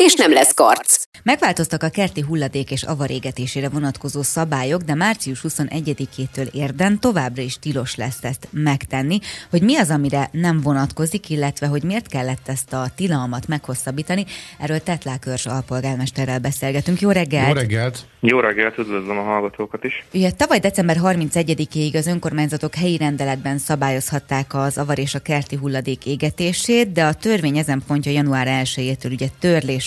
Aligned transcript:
és 0.00 0.14
nem 0.14 0.32
lesz 0.32 0.54
karc. 0.54 1.04
Megváltoztak 1.22 1.82
a 1.82 1.88
kerti 1.88 2.20
hulladék 2.20 2.70
és 2.70 2.82
avarégetésére 2.82 3.68
vonatkozó 3.68 4.22
szabályok, 4.22 4.82
de 4.82 4.94
március 4.94 5.40
21-től 5.48 6.52
érden 6.52 7.00
továbbra 7.00 7.42
is 7.42 7.58
tilos 7.58 7.96
lesz 7.96 8.24
ezt 8.24 8.48
megtenni. 8.50 9.18
Hogy 9.50 9.62
mi 9.62 9.76
az, 9.76 9.90
amire 9.90 10.28
nem 10.32 10.60
vonatkozik, 10.60 11.30
illetve 11.30 11.66
hogy 11.66 11.82
miért 11.82 12.06
kellett 12.06 12.48
ezt 12.48 12.72
a 12.72 12.86
tilalmat 12.96 13.48
meghosszabbítani, 13.48 14.24
erről 14.58 14.82
Tetlák 14.82 15.26
Örs 15.26 15.46
alpolgármesterrel 15.46 16.38
beszélgetünk. 16.38 17.00
Jó 17.00 17.10
reggelt! 17.10 17.46
Jó 17.46 17.52
reggelt! 17.52 18.06
Jó 18.20 18.40
reggelt, 18.40 18.78
üdvözlöm 18.78 19.18
a 19.18 19.22
hallgatókat 19.22 19.84
is. 19.84 20.04
Ugye 20.14 20.30
tavaly 20.30 20.58
december 20.58 20.96
31-ig 21.02 21.94
az 21.94 22.06
önkormányzatok 22.06 22.74
helyi 22.74 22.96
rendeletben 22.96 23.58
szabályozhatták 23.58 24.54
az 24.54 24.78
avar 24.78 24.98
és 24.98 25.14
a 25.14 25.18
kerti 25.18 25.56
hulladék 25.56 26.06
égetését, 26.06 26.92
de 26.92 27.04
a 27.04 27.12
törvény 27.14 27.58
ezen 27.58 27.82
pontja 27.86 28.12
január 28.12 28.64
1-től 28.64 29.12
ugye 29.12 29.26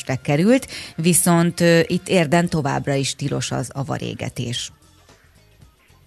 törlésre 0.03 0.15
került, 0.21 0.67
viszont 0.95 1.59
itt 1.87 2.07
érden 2.07 2.49
továbbra 2.49 2.93
is 2.93 3.15
tilos 3.15 3.51
az 3.51 3.71
avarégetés. 3.73 4.71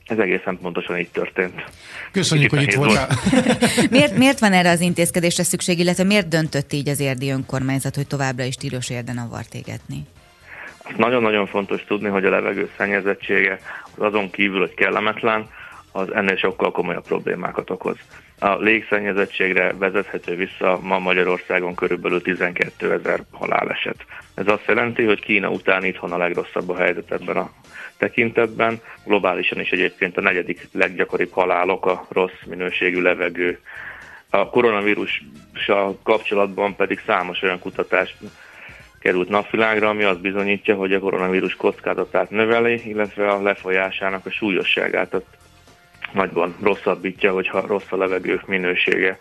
Ez 0.07 0.19
egészen 0.19 0.59
pontosan 0.63 0.99
így 0.99 1.09
történt. 1.09 1.65
Köszönjük, 2.13 2.51
Kicsit 2.51 2.75
hogy 2.75 2.75
itt 2.75 2.95
voltál. 2.95 3.09
miért, 3.91 4.17
miért 4.17 4.39
van 4.39 4.53
erre 4.53 4.71
az 4.71 4.81
intézkedésre 4.81 5.43
szükség, 5.43 5.79
illetve 5.79 6.05
miért 6.05 6.29
döntött 6.29 6.73
így 6.73 6.89
az 6.89 7.01
érdi 7.01 7.31
önkormányzat, 7.31 7.95
hogy 7.95 8.07
továbbra 8.07 8.45
is 8.45 8.55
tilos 8.55 8.91
érden 8.91 9.19
avart 9.19 9.55
égetni? 9.55 10.07
Nagyon-nagyon 10.97 11.47
fontos 11.47 11.85
tudni, 11.85 12.09
hogy 12.09 12.25
a 12.25 12.31
levegő 12.31 12.71
szennyezettsége 12.77 13.59
az 13.97 14.03
azon 14.03 14.31
kívül, 14.31 14.61
hogy 14.61 14.75
kellemetlen, 14.75 15.49
az 15.93 16.15
ennél 16.15 16.37
sokkal 16.37 16.71
komolyabb 16.71 17.07
problémákat 17.07 17.71
okoz. 17.71 17.97
A 18.39 18.57
légszennyezettségre 18.57 19.73
vezethető 19.73 20.37
vissza 20.37 20.79
ma 20.83 20.99
Magyarországon 20.99 21.75
körülbelül 21.75 22.23
12 22.23 22.93
ezer 22.93 23.21
haláleset. 23.31 24.05
Ez 24.35 24.49
azt 24.49 24.67
jelenti, 24.67 25.05
hogy 25.05 25.21
Kína 25.21 25.51
után 25.51 25.85
itthon 25.85 26.13
a 26.13 26.17
legrosszabb 26.17 26.69
a 26.69 26.77
helyzet 26.77 27.13
ebben 27.13 27.37
a 27.37 27.51
tekintetben. 27.97 28.81
Globálisan 29.05 29.61
is 29.61 29.71
egyébként 29.71 30.17
a 30.17 30.21
negyedik 30.21 30.69
leggyakoribb 30.73 31.33
halálok 31.33 31.87
a 31.87 32.07
rossz 32.09 32.43
minőségű 32.47 33.01
levegő. 33.03 33.61
A 34.31 34.49
koronavírussal 34.49 35.99
kapcsolatban 36.03 36.77
pedig 36.77 37.03
számos 37.07 37.43
olyan 37.43 37.59
kutatás 37.59 38.17
került 39.01 39.29
napvilágra, 39.29 39.89
ami 39.89 40.03
azt 40.03 40.21
bizonyítja, 40.21 40.75
hogy 40.75 40.93
a 40.93 41.01
koronavírus 41.01 41.55
kockázatát 41.55 42.31
növeli, 42.31 42.89
illetve 42.89 43.31
a 43.31 43.43
lefolyásának 43.43 44.27
a 44.27 44.31
súlyosságát 44.31 45.15
nagyban 46.13 46.55
rosszabbítja, 46.63 47.33
hogyha 47.33 47.67
rossz 47.67 47.91
a 47.91 47.97
levegő 47.97 48.41
minősége. 48.47 49.19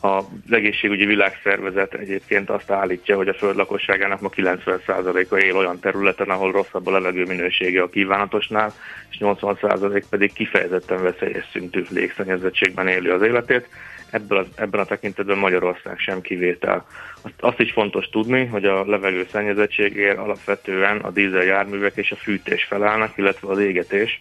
Az 0.00 0.24
egészségügyi 0.50 1.04
világszervezet 1.04 1.94
egyébként 1.94 2.50
azt 2.50 2.70
állítja, 2.70 3.16
hogy 3.16 3.28
a 3.28 3.34
föld 3.34 3.56
lakosságának 3.56 4.20
ma 4.20 4.28
90%-a 4.36 5.36
él 5.36 5.56
olyan 5.56 5.80
területen, 5.80 6.30
ahol 6.30 6.52
rosszabb 6.52 6.86
a 6.86 6.90
levegő 6.90 7.24
minősége 7.24 7.82
a 7.82 7.88
kívánatosnál, 7.88 8.72
és 9.10 9.16
80% 9.20 10.02
pedig 10.10 10.32
kifejezetten 10.32 11.02
veszélyes 11.02 11.48
szintű 11.52 11.84
légszennyezettségben 11.90 12.88
éli 12.88 13.08
az 13.08 13.22
életét. 13.22 13.68
Ebből 14.10 14.38
az, 14.38 14.46
ebben 14.54 14.80
a 14.80 14.84
tekintetben 14.84 15.38
Magyarország 15.38 15.98
sem 15.98 16.20
kivétel. 16.20 16.86
Azt, 17.22 17.34
azt 17.40 17.60
is 17.60 17.72
fontos 17.72 18.08
tudni, 18.08 18.46
hogy 18.46 18.64
a 18.64 18.84
levegő 18.86 19.26
szennyezettségért 19.30 20.18
alapvetően 20.18 20.98
a 20.98 21.10
dízel 21.10 21.44
járművek 21.44 21.96
és 21.96 22.10
a 22.10 22.16
fűtés 22.16 22.64
felállnak, 22.64 23.16
illetve 23.16 23.48
az 23.48 23.58
égetés, 23.58 24.20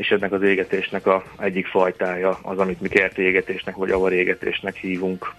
és 0.00 0.08
ennek 0.08 0.32
az 0.32 0.42
égetésnek 0.42 1.06
a 1.06 1.24
egyik 1.38 1.66
fajtája 1.66 2.38
az, 2.42 2.58
amit 2.58 2.80
mi 2.80 2.88
kerti 2.88 3.22
égetésnek 3.22 3.76
vagy 3.76 3.90
avarégetésnek 3.90 4.76
hívunk. 4.76 5.34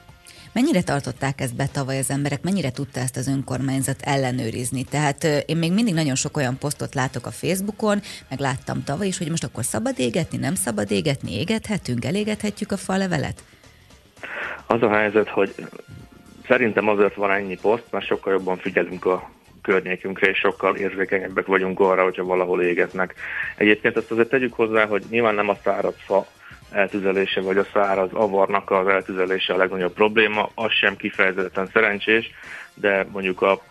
Mennyire 0.53 0.81
tartották 0.81 1.41
ezt 1.41 1.55
be 1.55 1.67
tavaly 1.67 1.97
az 1.97 2.09
emberek, 2.09 2.41
mennyire 2.41 2.71
tudta 2.71 2.99
ezt 2.99 3.17
az 3.17 3.27
önkormányzat 3.27 4.01
ellenőrizni? 4.01 4.83
Tehát 4.83 5.23
én 5.45 5.57
még 5.57 5.73
mindig 5.73 5.93
nagyon 5.93 6.15
sok 6.15 6.37
olyan 6.37 6.57
posztot 6.57 6.93
látok 6.93 7.25
a 7.25 7.31
Facebookon, 7.31 7.99
meg 8.29 8.39
láttam 8.39 8.83
tavaly 8.83 9.07
is, 9.07 9.17
hogy 9.17 9.29
most 9.29 9.43
akkor 9.43 9.63
szabad 9.63 9.99
égetni, 9.99 10.37
nem 10.37 10.55
szabad 10.55 10.91
égetni, 10.91 11.39
égethetünk, 11.39 12.05
elégethetjük 12.05 12.71
a 12.71 12.77
falevelet? 12.77 13.43
Az 14.65 14.81
a 14.81 14.89
helyzet, 14.89 15.29
hogy 15.29 15.55
szerintem 16.47 16.87
azért 16.87 17.15
van 17.15 17.31
ennyi 17.31 17.57
poszt, 17.61 17.85
mert 17.91 18.05
sokkal 18.05 18.33
jobban 18.33 18.57
figyelünk 18.57 19.05
a 19.05 19.29
környékünkre, 19.61 20.29
és 20.29 20.37
sokkal 20.37 20.75
érzékenyebbek 20.75 21.45
vagyunk 21.45 21.79
arra, 21.79 22.03
hogyha 22.03 22.23
valahol 22.23 22.61
égetnek. 22.61 23.13
Egyébként 23.55 23.97
ezt 23.97 24.11
azért 24.11 24.29
tegyük 24.29 24.53
hozzá, 24.53 24.85
hogy 24.85 25.03
nyilván 25.09 25.35
nem 25.35 25.49
a 25.49 25.57
száraz 25.63 25.95
fa 26.05 26.27
eltüzelése, 26.71 27.41
vagy 27.41 27.57
a 27.57 27.65
száraz 27.73 28.09
avarnak 28.13 28.71
az 28.71 28.87
eltüzelése 28.87 29.53
a 29.53 29.57
legnagyobb 29.57 29.93
probléma, 29.93 30.49
az 30.55 30.71
sem 30.71 30.95
kifejezetten 30.95 31.69
szerencsés, 31.73 32.31
de 32.73 33.05
mondjuk 33.11 33.41
a 33.41 33.61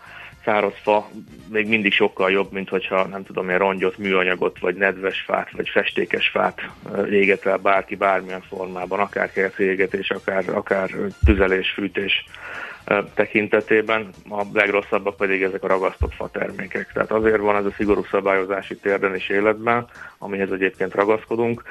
száraz 0.45 0.73
fa 0.81 1.09
még 1.49 1.67
mindig 1.67 1.93
sokkal 1.93 2.31
jobb, 2.31 2.51
mint 2.51 2.69
hogyha 2.69 3.07
nem 3.07 3.23
tudom, 3.23 3.47
ilyen 3.47 3.59
rongyot, 3.59 3.97
műanyagot, 3.97 4.59
vagy 4.59 4.75
nedves 4.75 5.23
fát, 5.27 5.51
vagy 5.51 5.69
festékes 5.69 6.27
fát 6.27 6.61
éget 7.09 7.45
el 7.45 7.57
bárki 7.57 7.95
bármilyen 7.95 8.41
formában, 8.41 8.99
akár 8.99 9.31
kertégetés, 9.31 10.09
akár, 10.09 10.49
akár 10.49 10.89
tüzelés, 11.25 11.69
fűtés 11.69 12.25
tekintetében, 13.13 14.09
a 14.29 14.43
legrosszabbak 14.53 15.17
pedig 15.17 15.41
ezek 15.41 15.63
a 15.63 15.67
ragasztott 15.67 16.13
fa 16.13 16.29
termékek. 16.29 16.91
Tehát 16.93 17.11
azért 17.11 17.39
van 17.39 17.55
ez 17.55 17.65
a 17.65 17.71
szigorú 17.77 18.03
szabályozási 18.11 18.75
térden 18.75 19.15
is 19.15 19.29
életben, 19.29 19.87
amihez 20.17 20.51
egyébként 20.51 20.93
ragaszkodunk, 20.95 21.63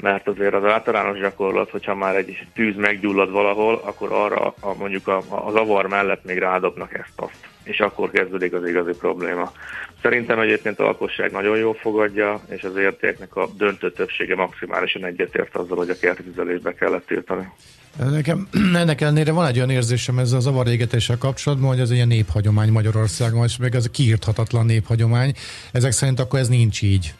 mert 0.00 0.28
azért 0.28 0.54
az 0.54 0.64
általános 0.64 1.18
gyakorlat, 1.18 1.70
hogyha 1.70 1.94
már 1.94 2.16
egy 2.16 2.46
tűz 2.54 2.76
meggyullad 2.76 3.30
valahol, 3.30 3.80
akkor 3.84 4.12
arra 4.12 4.54
a, 4.60 4.74
mondjuk 4.74 5.08
a, 5.08 5.16
a 5.28 5.50
zavar 5.50 5.86
mellett 5.86 6.24
még 6.24 6.38
rádobnak 6.38 6.94
ezt-azt, 6.94 7.48
és 7.64 7.80
akkor 7.80 8.10
kezdődik 8.10 8.52
az 8.52 8.66
igazi 8.66 8.92
probléma. 8.98 9.52
Szerintem 10.02 10.38
egyébként 10.38 10.78
a 10.78 10.84
lakosság 10.84 11.32
nagyon 11.32 11.56
jól 11.56 11.74
fogadja, 11.74 12.40
és 12.48 12.62
az 12.62 12.76
értéknek 12.76 13.36
a 13.36 13.48
döntő 13.56 13.92
többsége 13.92 14.34
maximálisan 14.34 15.04
egyetért 15.04 15.56
azzal, 15.56 15.76
hogy 15.76 15.90
a 15.90 15.98
kertüzelésbe 16.00 16.74
kellett 16.74 17.06
tiltani. 17.06 17.48
Nekem 17.98 18.48
ennek 18.82 19.00
ellenére 19.00 19.32
van 19.32 19.46
egy 19.46 19.56
olyan 19.56 19.70
érzésem 19.70 20.18
ezzel 20.18 20.38
az 20.38 20.46
avarégetéssel 20.46 21.18
kapcsolatban, 21.18 21.68
hogy 21.68 21.80
ez 21.80 21.88
egy 21.88 21.96
ilyen 21.96 22.08
néphagyomány 22.08 22.70
Magyarországon, 22.70 23.44
és 23.44 23.56
még 23.56 23.74
ez 23.74 23.84
a 23.84 23.90
kiírthatatlan 23.90 24.66
néphagyomány. 24.66 25.32
Ezek 25.72 25.92
szerint 25.92 26.20
akkor 26.20 26.38
ez 26.38 26.48
nincs 26.48 26.82
így. 26.82 27.14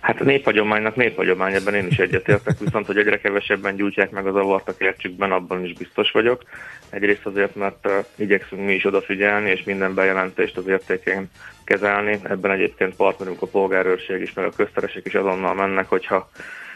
Hát 0.00 0.20
a 0.20 0.24
néphagyománynak 0.24 0.96
néphagyomány, 0.96 1.54
ebben 1.54 1.74
én 1.74 1.86
is 1.86 1.98
egyetértek, 1.98 2.58
viszont 2.58 2.86
hogy 2.86 2.98
egyre 2.98 3.20
kevesebben 3.20 3.76
gyújtják 3.76 4.10
meg 4.10 4.26
az 4.26 4.36
avart 4.36 4.68
a 4.68 4.76
kertjükben, 4.76 5.32
abban 5.32 5.64
is 5.64 5.72
biztos 5.72 6.10
vagyok. 6.10 6.42
Egyrészt 6.90 7.26
azért, 7.26 7.54
mert 7.54 7.88
igyekszünk 8.14 8.64
mi 8.64 8.74
is 8.74 8.84
odafigyelni, 8.84 9.50
és 9.50 9.62
minden 9.64 9.94
bejelentést 9.94 10.56
az 10.56 10.66
értékén 10.66 11.30
kezelni. 11.64 12.18
Ebben 12.22 12.50
egyébként 12.50 12.96
partnerünk 12.96 13.42
a 13.42 13.46
polgárőrség 13.46 14.20
is, 14.20 14.32
meg 14.32 14.44
a 14.44 14.56
közteresek 14.56 15.06
is 15.06 15.14
azonnal 15.14 15.54
mennek, 15.54 15.88
hogyha 15.88 16.30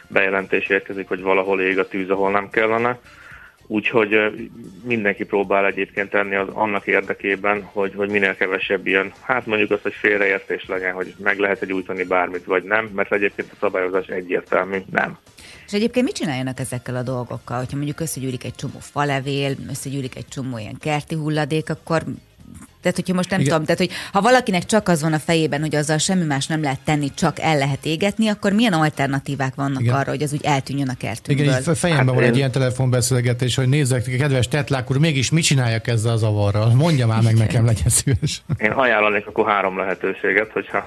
bejelentés 0.09 0.69
érkezik, 0.69 1.09
hogy 1.09 1.21
valahol 1.21 1.61
ég 1.61 1.79
a 1.79 1.89
tűz, 1.89 2.11
ahol 2.11 2.31
nem 2.31 2.51
kellene. 2.51 2.99
Úgyhogy 3.73 4.41
mindenki 4.83 5.25
próbál 5.25 5.67
egyébként 5.67 6.11
tenni 6.11 6.35
az 6.35 6.49
annak 6.53 6.87
érdekében, 6.87 7.63
hogy, 7.63 7.93
hogy 7.97 8.11
minél 8.11 8.35
kevesebb 8.37 8.87
ilyen, 8.87 9.13
hát 9.21 9.47
mondjuk 9.47 9.71
azt, 9.71 9.83
hogy 9.83 9.93
félreértés 9.93 10.67
legyen, 10.67 10.93
hogy 10.93 11.15
meg 11.19 11.39
lehet 11.39 11.63
egy 11.63 11.73
újtani 11.73 12.05
bármit, 12.05 12.45
vagy 12.45 12.63
nem, 12.63 12.91
mert 12.95 13.13
egyébként 13.13 13.49
a 13.53 13.57
szabályozás 13.61 14.07
egyértelmű, 14.07 14.79
nem. 14.91 15.19
És 15.67 15.73
egyébként 15.73 16.05
mit 16.05 16.15
csináljanak 16.15 16.61
ezekkel 16.61 16.97
a 16.97 17.03
dolgokkal? 17.03 17.59
Hogyha 17.59 17.77
mondjuk 17.77 18.01
összegyűlik 18.01 18.45
egy 18.45 18.55
csomó 18.55 18.79
falevél, 18.79 19.55
összegyűlik 19.69 20.17
egy 20.17 20.29
csomó 20.29 20.59
ilyen 20.59 20.79
kerti 20.81 21.15
hulladék, 21.15 21.71
akkor 21.71 22.03
tehát, 22.81 22.97
hogyha 22.97 23.15
most 23.15 23.31
nem 23.31 23.41
Igen. 23.41 23.53
tudom, 23.53 23.67
tehát, 23.67 23.81
hogy 23.81 23.91
ha 24.13 24.21
valakinek 24.21 24.65
csak 24.65 24.89
az 24.89 25.03
van 25.03 25.13
a 25.13 25.19
fejében, 25.19 25.61
hogy 25.61 25.75
azzal 25.75 25.99
semmi 25.99 26.25
más 26.25 26.47
nem 26.47 26.63
lehet 26.63 26.81
tenni, 26.85 27.15
csak 27.15 27.41
el 27.41 27.59
lehet 27.59 27.87
égetni, 27.87 28.29
akkor 28.29 28.53
milyen 28.53 28.73
alternatívák 28.73 29.55
vannak 29.55 29.83
Igen. 29.83 29.95
arra, 29.95 30.11
hogy 30.11 30.23
az 30.23 30.33
úgy 30.33 30.45
eltűnjön 30.45 30.89
a 30.89 30.97
kertünkből? 30.99 31.47
Igen, 31.47 31.59
így 31.69 31.79
fejemben 31.79 32.07
hát 32.07 32.15
van 32.15 32.25
én... 32.25 32.31
egy 32.31 32.37
ilyen 32.37 32.51
telefonbeszélgetés, 32.51 33.55
hogy 33.55 33.69
nézzek, 33.69 34.03
kedves 34.03 34.49
Tetlák 34.49 34.91
úr, 34.91 34.99
mégis 34.99 35.31
mit 35.31 35.45
csináljak 35.45 35.87
ezzel 35.87 36.13
az 36.13 36.23
avarral? 36.23 36.75
Mondja 36.75 37.07
már 37.07 37.23
meg 37.23 37.37
nekem, 37.37 37.65
legyen 37.65 37.89
szíves. 37.89 38.43
Én 38.59 38.71
ajánlanék 38.71 39.27
akkor 39.27 39.47
három 39.47 39.79
lehetőséget, 39.79 40.51
hogyha 40.53 40.87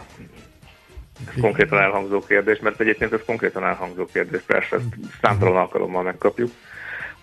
ez 1.28 1.42
konkrétan 1.42 1.80
elhangzó 1.80 2.20
kérdés, 2.20 2.60
mert 2.60 2.80
egyébként 2.80 3.14
ez 3.14 3.20
konkrétan 3.26 3.64
elhangzó 3.64 4.06
kérdés, 4.06 4.42
persze 4.48 4.78
számtalan 5.22 5.56
alkalommal 5.56 6.04
megkapjuk. 6.04 6.52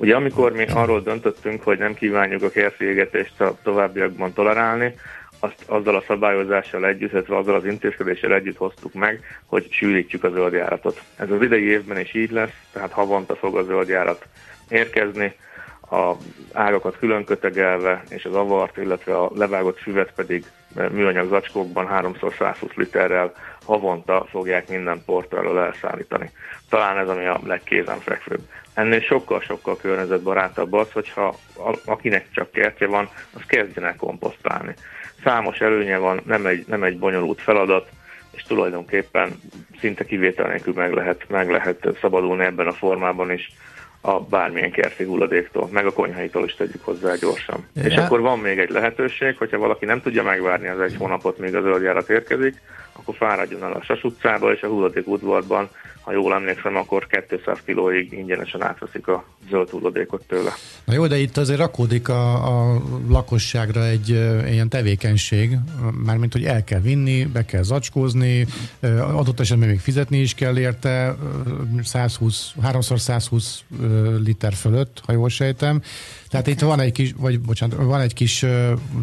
Ugye 0.00 0.14
amikor 0.14 0.52
mi 0.52 0.66
arról 0.74 1.00
döntöttünk, 1.00 1.62
hogy 1.62 1.78
nem 1.78 1.94
kívánjuk 1.94 2.42
a 2.42 2.50
kertvégetést 2.50 3.40
a 3.40 3.56
továbbiakban 3.62 4.32
tolerálni, 4.32 4.94
azt 5.38 5.64
azzal 5.66 5.96
a 5.96 6.04
szabályozással 6.06 6.86
együtt, 6.86 7.12
illetve 7.12 7.36
azzal 7.36 7.54
az 7.54 7.64
intézkedéssel 7.64 8.34
együtt 8.34 8.56
hoztuk 8.56 8.92
meg, 8.92 9.20
hogy 9.46 9.66
sűrítjük 9.70 10.24
a 10.24 10.30
zöldjáratot. 10.30 11.02
Ez 11.16 11.30
az 11.30 11.42
idei 11.42 11.64
évben 11.64 11.98
is 11.98 12.14
így 12.14 12.30
lesz, 12.30 12.60
tehát 12.72 12.92
havonta 12.92 13.36
fog 13.36 13.56
a 13.56 13.62
zöldjárat 13.62 14.24
érkezni, 14.68 15.34
a 15.90 16.16
ágakat 16.52 16.98
külön 16.98 17.24
kötegelve, 17.24 18.02
és 18.08 18.24
az 18.24 18.34
avart, 18.34 18.76
illetve 18.76 19.18
a 19.18 19.30
levágott 19.34 19.78
füvet 19.78 20.12
pedig 20.14 20.44
műanyag 20.90 21.28
zacskókban 21.28 21.88
3x120 21.92 22.74
literrel 22.74 23.32
havonta 23.64 24.26
fogják 24.30 24.68
minden 24.68 25.02
portálról 25.06 25.60
elszállítani. 25.60 26.30
Talán 26.68 26.98
ez 26.98 27.08
ami 27.08 27.26
a 27.26 27.40
legkézenfekvőbb. 27.44 28.40
Ennél 28.74 29.00
sokkal-sokkal 29.00 29.76
környezetbarátabb 29.76 30.72
az, 30.72 30.92
hogyha 30.92 31.34
akinek 31.84 32.26
csak 32.32 32.50
kertje 32.50 32.86
van, 32.86 33.08
az 33.34 33.42
kezdjen 33.46 33.86
el 33.86 33.96
komposztálni. 33.96 34.74
Számos 35.24 35.58
előnye 35.58 35.96
van, 35.96 36.20
nem 36.24 36.46
egy, 36.46 36.64
nem 36.66 36.82
egy 36.82 36.98
bonyolult 36.98 37.40
feladat, 37.40 37.88
és 38.30 38.42
tulajdonképpen 38.42 39.40
szinte 39.80 40.04
kivétel 40.04 40.48
nélkül 40.48 40.74
meg 40.76 40.92
lehet, 40.92 41.28
meg 41.28 41.50
lehet 41.50 41.88
szabadulni 42.00 42.44
ebben 42.44 42.66
a 42.66 42.72
formában 42.72 43.30
is 43.30 43.52
a 44.00 44.20
bármilyen 44.20 44.70
kerti 44.70 45.04
hulladéktól, 45.04 45.68
meg 45.72 45.86
a 45.86 45.92
konyhaitól 45.92 46.44
is 46.44 46.54
tegyük 46.54 46.84
hozzá 46.84 47.14
gyorsan. 47.20 47.66
Ja. 47.74 47.82
És 47.82 47.96
akkor 47.96 48.20
van 48.20 48.38
még 48.38 48.58
egy 48.58 48.70
lehetőség, 48.70 49.36
hogyha 49.36 49.58
valaki 49.58 49.84
nem 49.84 50.00
tudja 50.00 50.22
megvárni 50.22 50.68
az 50.68 50.80
egy 50.80 50.96
hónapot, 50.96 51.38
míg 51.38 51.54
a 51.54 51.60
zöldjárat 51.60 52.10
érkezik, 52.10 52.60
akkor 52.92 53.14
fáradjon 53.14 53.62
el 53.62 53.72
a 53.72 53.82
Sas 53.82 54.04
utcába, 54.04 54.52
és 54.52 54.62
a 54.62 54.68
hulladék 54.68 55.08
udvarban 55.08 55.70
ha 56.00 56.12
jól 56.12 56.34
emlékszem, 56.34 56.76
akkor 56.76 57.06
200 57.28 57.58
kilóig 57.64 58.12
ingyenesen 58.12 58.62
átveszik 58.62 59.06
a 59.06 59.24
zöld 59.50 59.68
hulladékot 59.68 60.24
tőle. 60.26 60.50
Na 60.84 60.92
jó, 60.92 61.06
de 61.06 61.18
itt 61.18 61.36
azért 61.36 61.58
rakódik 61.58 62.08
a, 62.08 62.72
a 62.72 62.82
lakosságra 63.08 63.84
egy 63.84 64.10
e, 64.10 64.50
ilyen 64.50 64.68
tevékenység, 64.68 65.56
mármint, 66.04 66.32
hogy 66.32 66.44
el 66.44 66.64
kell 66.64 66.80
vinni, 66.80 67.24
be 67.24 67.44
kell 67.44 67.62
zacskózni, 67.62 68.46
adott 69.14 69.40
esetben 69.40 69.68
még 69.68 69.80
fizetni 69.80 70.18
is 70.18 70.34
kell 70.34 70.58
érte, 70.58 71.16
120, 71.82 72.52
3x120 72.62 73.44
liter 74.24 74.52
fölött, 74.52 75.02
ha 75.06 75.12
jól 75.12 75.28
sejtem. 75.28 75.82
Tehát 76.28 76.46
itt 76.46 76.60
van 76.60 76.80
egy 76.80 76.92
kis, 76.92 77.12
vagy 77.16 77.40
bocsánat, 77.40 77.76
van 77.76 78.00
egy 78.00 78.14
kis 78.14 78.44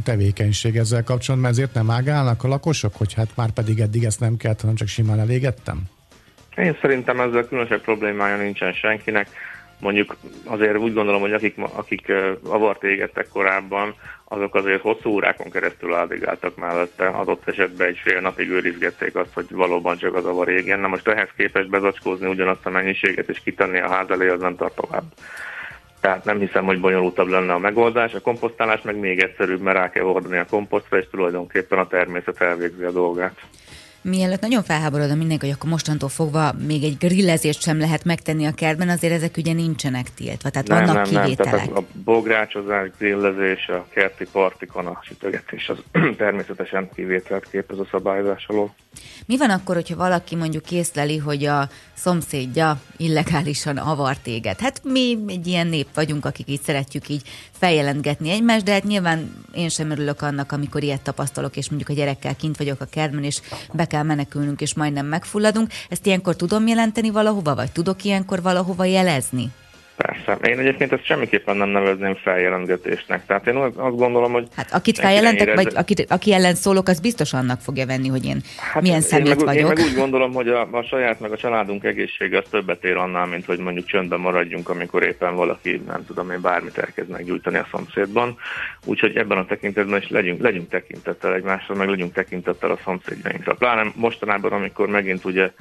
tevékenység 0.04 0.76
ezzel 0.76 1.04
kapcsolatban, 1.04 1.40
mert 1.40 1.54
ezért 1.54 1.74
nem 1.74 1.90
ágálnak 1.90 2.44
a 2.44 2.48
lakosok, 2.48 2.96
hogy 2.96 3.14
hát 3.14 3.30
már 3.36 3.50
pedig 3.50 3.80
eddig 3.80 4.04
ezt 4.04 4.20
nem 4.20 4.38
kellett, 4.38 4.62
hanem 4.62 4.76
csak 4.76 4.88
simán 4.88 5.20
elégettem? 5.20 5.82
Én 6.56 6.78
szerintem 6.82 7.20
ezzel 7.20 7.48
különösebb 7.48 7.82
problémája 7.82 8.38
nincsen 8.38 8.74
senkinek. 8.74 9.30
Mondjuk 9.80 10.16
azért 10.44 10.78
úgy 10.78 10.94
gondolom, 10.94 11.22
hogy 11.22 11.34
akik, 11.34 11.56
akik 11.58 12.12
avart 12.44 12.84
égettek 12.84 13.28
korábban, 13.28 13.96
azok 14.30 14.56
azért 14.56 14.82
hosszú 14.82 15.10
órákon 15.10 15.52
keresztül 15.52 15.94
áldigáltak 15.94 16.56
mellette, 16.56 17.08
adott 17.08 17.48
esetben 17.48 17.88
egy 17.88 17.98
fél 17.98 18.22
napig 18.22 18.50
őrizgették 18.50 19.16
azt, 19.16 19.34
hogy 19.34 19.46
valóban 19.50 19.98
csak 19.98 20.16
az 20.16 20.26
avar 20.26 20.50
égjen. 20.50 20.80
Na 20.80 20.88
most 20.88 21.08
ehhez 21.08 21.30
képest 21.38 21.70
bezacskózni 21.70 22.28
ugyanazt 22.28 22.66
a 22.66 22.70
mennyiséget 22.70 23.30
és 23.30 23.40
kitenni 23.44 23.80
a 23.80 23.90
ház 23.90 24.10
elé, 24.10 24.28
az 24.28 24.40
nem 24.40 24.56
tart 24.56 24.76
tovább. 24.76 25.04
Tehát 26.00 26.26
nem 26.26 26.40
hiszem, 26.40 26.66
hogy 26.66 26.80
bonyolultabb 26.80 27.28
lenne 27.28 27.54
a 27.54 27.60
megoldás. 27.60 28.14
A 28.14 28.22
komposztálás 28.22 28.82
meg 28.82 28.96
még 28.96 29.20
egyszerűbb, 29.20 29.62
mert 29.62 29.78
rá 29.78 29.90
kell 29.90 30.04
hordani 30.04 30.38
a 30.38 30.46
komposztra, 30.46 30.98
és 30.98 31.06
tulajdonképpen 31.12 31.80
a 31.80 31.88
természet 31.88 32.42
elvégzi 32.42 32.84
a 32.84 32.92
dolgát. 32.92 33.40
Mielőtt 34.10 34.42
nagyon 34.42 34.64
felháborod 34.64 35.12
a 35.12 35.16
mindenki, 35.16 35.46
hogy 35.46 35.56
akkor 35.56 35.70
mostantól 35.70 36.10
fogva 36.10 36.54
még 36.68 36.84
egy 36.84 36.98
grillezést 36.98 37.62
sem 37.62 37.80
lehet 37.80 38.04
megtenni 38.04 38.46
a 38.46 38.52
kertben, 38.52 38.90
azért 38.90 39.14
ezek 39.14 39.38
ugye 39.38 39.54
nincsenek 39.54 40.14
tiltva, 40.14 40.50
tehát 40.50 40.68
nem, 40.68 40.86
vannak 40.86 41.12
nem, 41.12 41.24
kivételek. 41.24 41.52
Nem, 41.52 41.66
tehát 41.66 41.78
a 41.78 41.84
bográcsozás, 42.04 42.90
grillezés, 42.98 43.68
a 43.68 43.88
kerti 43.90 44.26
partikon, 44.32 44.86
a 44.86 45.00
sütögetés 45.04 45.70
az 45.70 45.78
természetesen 46.18 46.90
kivételt 46.96 47.50
képez 47.52 47.80
a 47.80 47.88
szabályozás 47.92 48.46
alól. 48.48 48.76
Mi 49.26 49.38
van 49.38 49.50
akkor, 49.50 49.76
hogyha 49.76 49.96
valaki 49.96 50.36
mondjuk 50.36 50.64
készleli, 50.64 51.18
hogy 51.18 51.46
a 51.46 51.70
szomszédja 51.94 52.80
illegálisan 52.98 53.78
avar 53.78 54.18
téged? 54.18 54.60
Hát 54.60 54.82
mi 54.84 55.18
egy 55.28 55.48
ilyen 55.48 55.68
nép 55.68 55.88
vagyunk, 55.94 56.26
akik 56.26 56.50
így 56.50 56.62
szeretjük 56.62 57.10
így 57.10 57.22
feljelentgetni 57.60 58.30
egymást, 58.30 58.64
de 58.64 58.72
hát 58.72 58.84
nyilván 58.84 59.46
én 59.54 59.70
sem 59.70 59.92
örülök 59.92 60.22
annak, 60.22 60.52
amikor 60.52 60.84
ilyet 60.84 61.02
tapasztalok, 61.02 61.58
és 61.58 61.70
mondjuk 61.70 61.90
a 61.90 61.94
gyerekkel 61.94 62.36
kint 62.36 62.58
vagyok 62.58 62.82
a 62.82 62.86
kertben, 62.86 63.24
és 63.24 63.42
be 63.74 63.86
kell 63.86 64.04
menekülnünk, 64.04 64.62
és 64.62 64.74
majdnem 64.74 65.06
megfulladunk. 65.06 65.72
Ezt 65.90 66.06
ilyenkor 66.06 66.36
tudom 66.36 66.68
jelenteni 66.68 67.10
valahova, 67.10 67.56
vagy 67.56 67.72
tudok 67.72 68.04
ilyenkor 68.04 68.42
valahova 68.42 68.86
jelezni? 68.86 69.52
Persze. 70.36 70.50
Én 70.50 70.60
egyébként 70.60 70.92
ezt 70.92 71.06
semmiképpen 71.06 71.58
nem 71.58 71.70
nevezném 71.70 72.16
feljelentgetésnek. 72.16 73.26
Tehát 73.26 73.48
én 73.48 73.56
azt 73.56 73.96
gondolom, 73.96 74.32
hogy... 74.32 74.48
Hát 74.56 74.74
akit 74.74 75.00
feljelentek, 75.00 75.56
vagy 75.56 75.72
akit, 75.76 76.06
aki 76.12 76.34
ellen 76.34 76.56
szólok, 76.56 76.88
az 76.88 77.00
biztos 77.00 77.34
annak 77.34 77.60
fogja 77.62 77.86
venni, 77.86 78.08
hogy 78.08 78.26
én 78.26 78.42
hát 78.72 78.82
milyen 78.82 79.02
szemét 79.02 79.42
vagyok. 79.42 79.56
Én 79.56 79.66
meg 79.66 79.92
úgy 79.92 79.96
gondolom, 79.96 80.34
hogy 80.34 80.48
a, 80.48 80.62
a 80.72 80.82
saját 80.82 81.20
meg 81.20 81.32
a 81.32 81.38
családunk 81.38 81.84
egészsége 81.84 82.38
az 82.38 82.44
többet 82.50 82.84
ér 82.84 82.96
annál, 82.96 83.26
mint 83.26 83.46
hogy 83.46 83.60
mondjuk 83.60 83.86
csöndben 83.86 84.20
maradjunk, 84.20 84.70
amikor 84.70 85.04
éppen 85.04 85.36
valaki, 85.36 85.82
nem 85.88 86.06
tudom 86.06 86.32
én, 86.32 86.42
bármit 86.42 86.78
elkezd 86.78 87.10
meggyújtani 87.10 87.58
a 87.58 87.68
szomszédban. 87.72 88.38
Úgyhogy 88.86 89.18
ebben 89.18 89.38
a 89.38 89.46
tekintetben 89.46 90.02
is 90.02 90.10
legyünk, 90.10 90.42
legyünk 90.42 90.70
tekintettel 90.70 91.34
egymásra, 91.34 91.76
meg 91.76 91.88
legyünk 91.88 92.14
tekintettel 92.14 92.72
a 92.72 92.80
szomszédjainkra. 92.84 93.54
Pláne 93.54 93.92
mostanában, 93.96 94.52
amikor 94.52 94.88
megint 94.88 95.26
ugye 95.26 95.52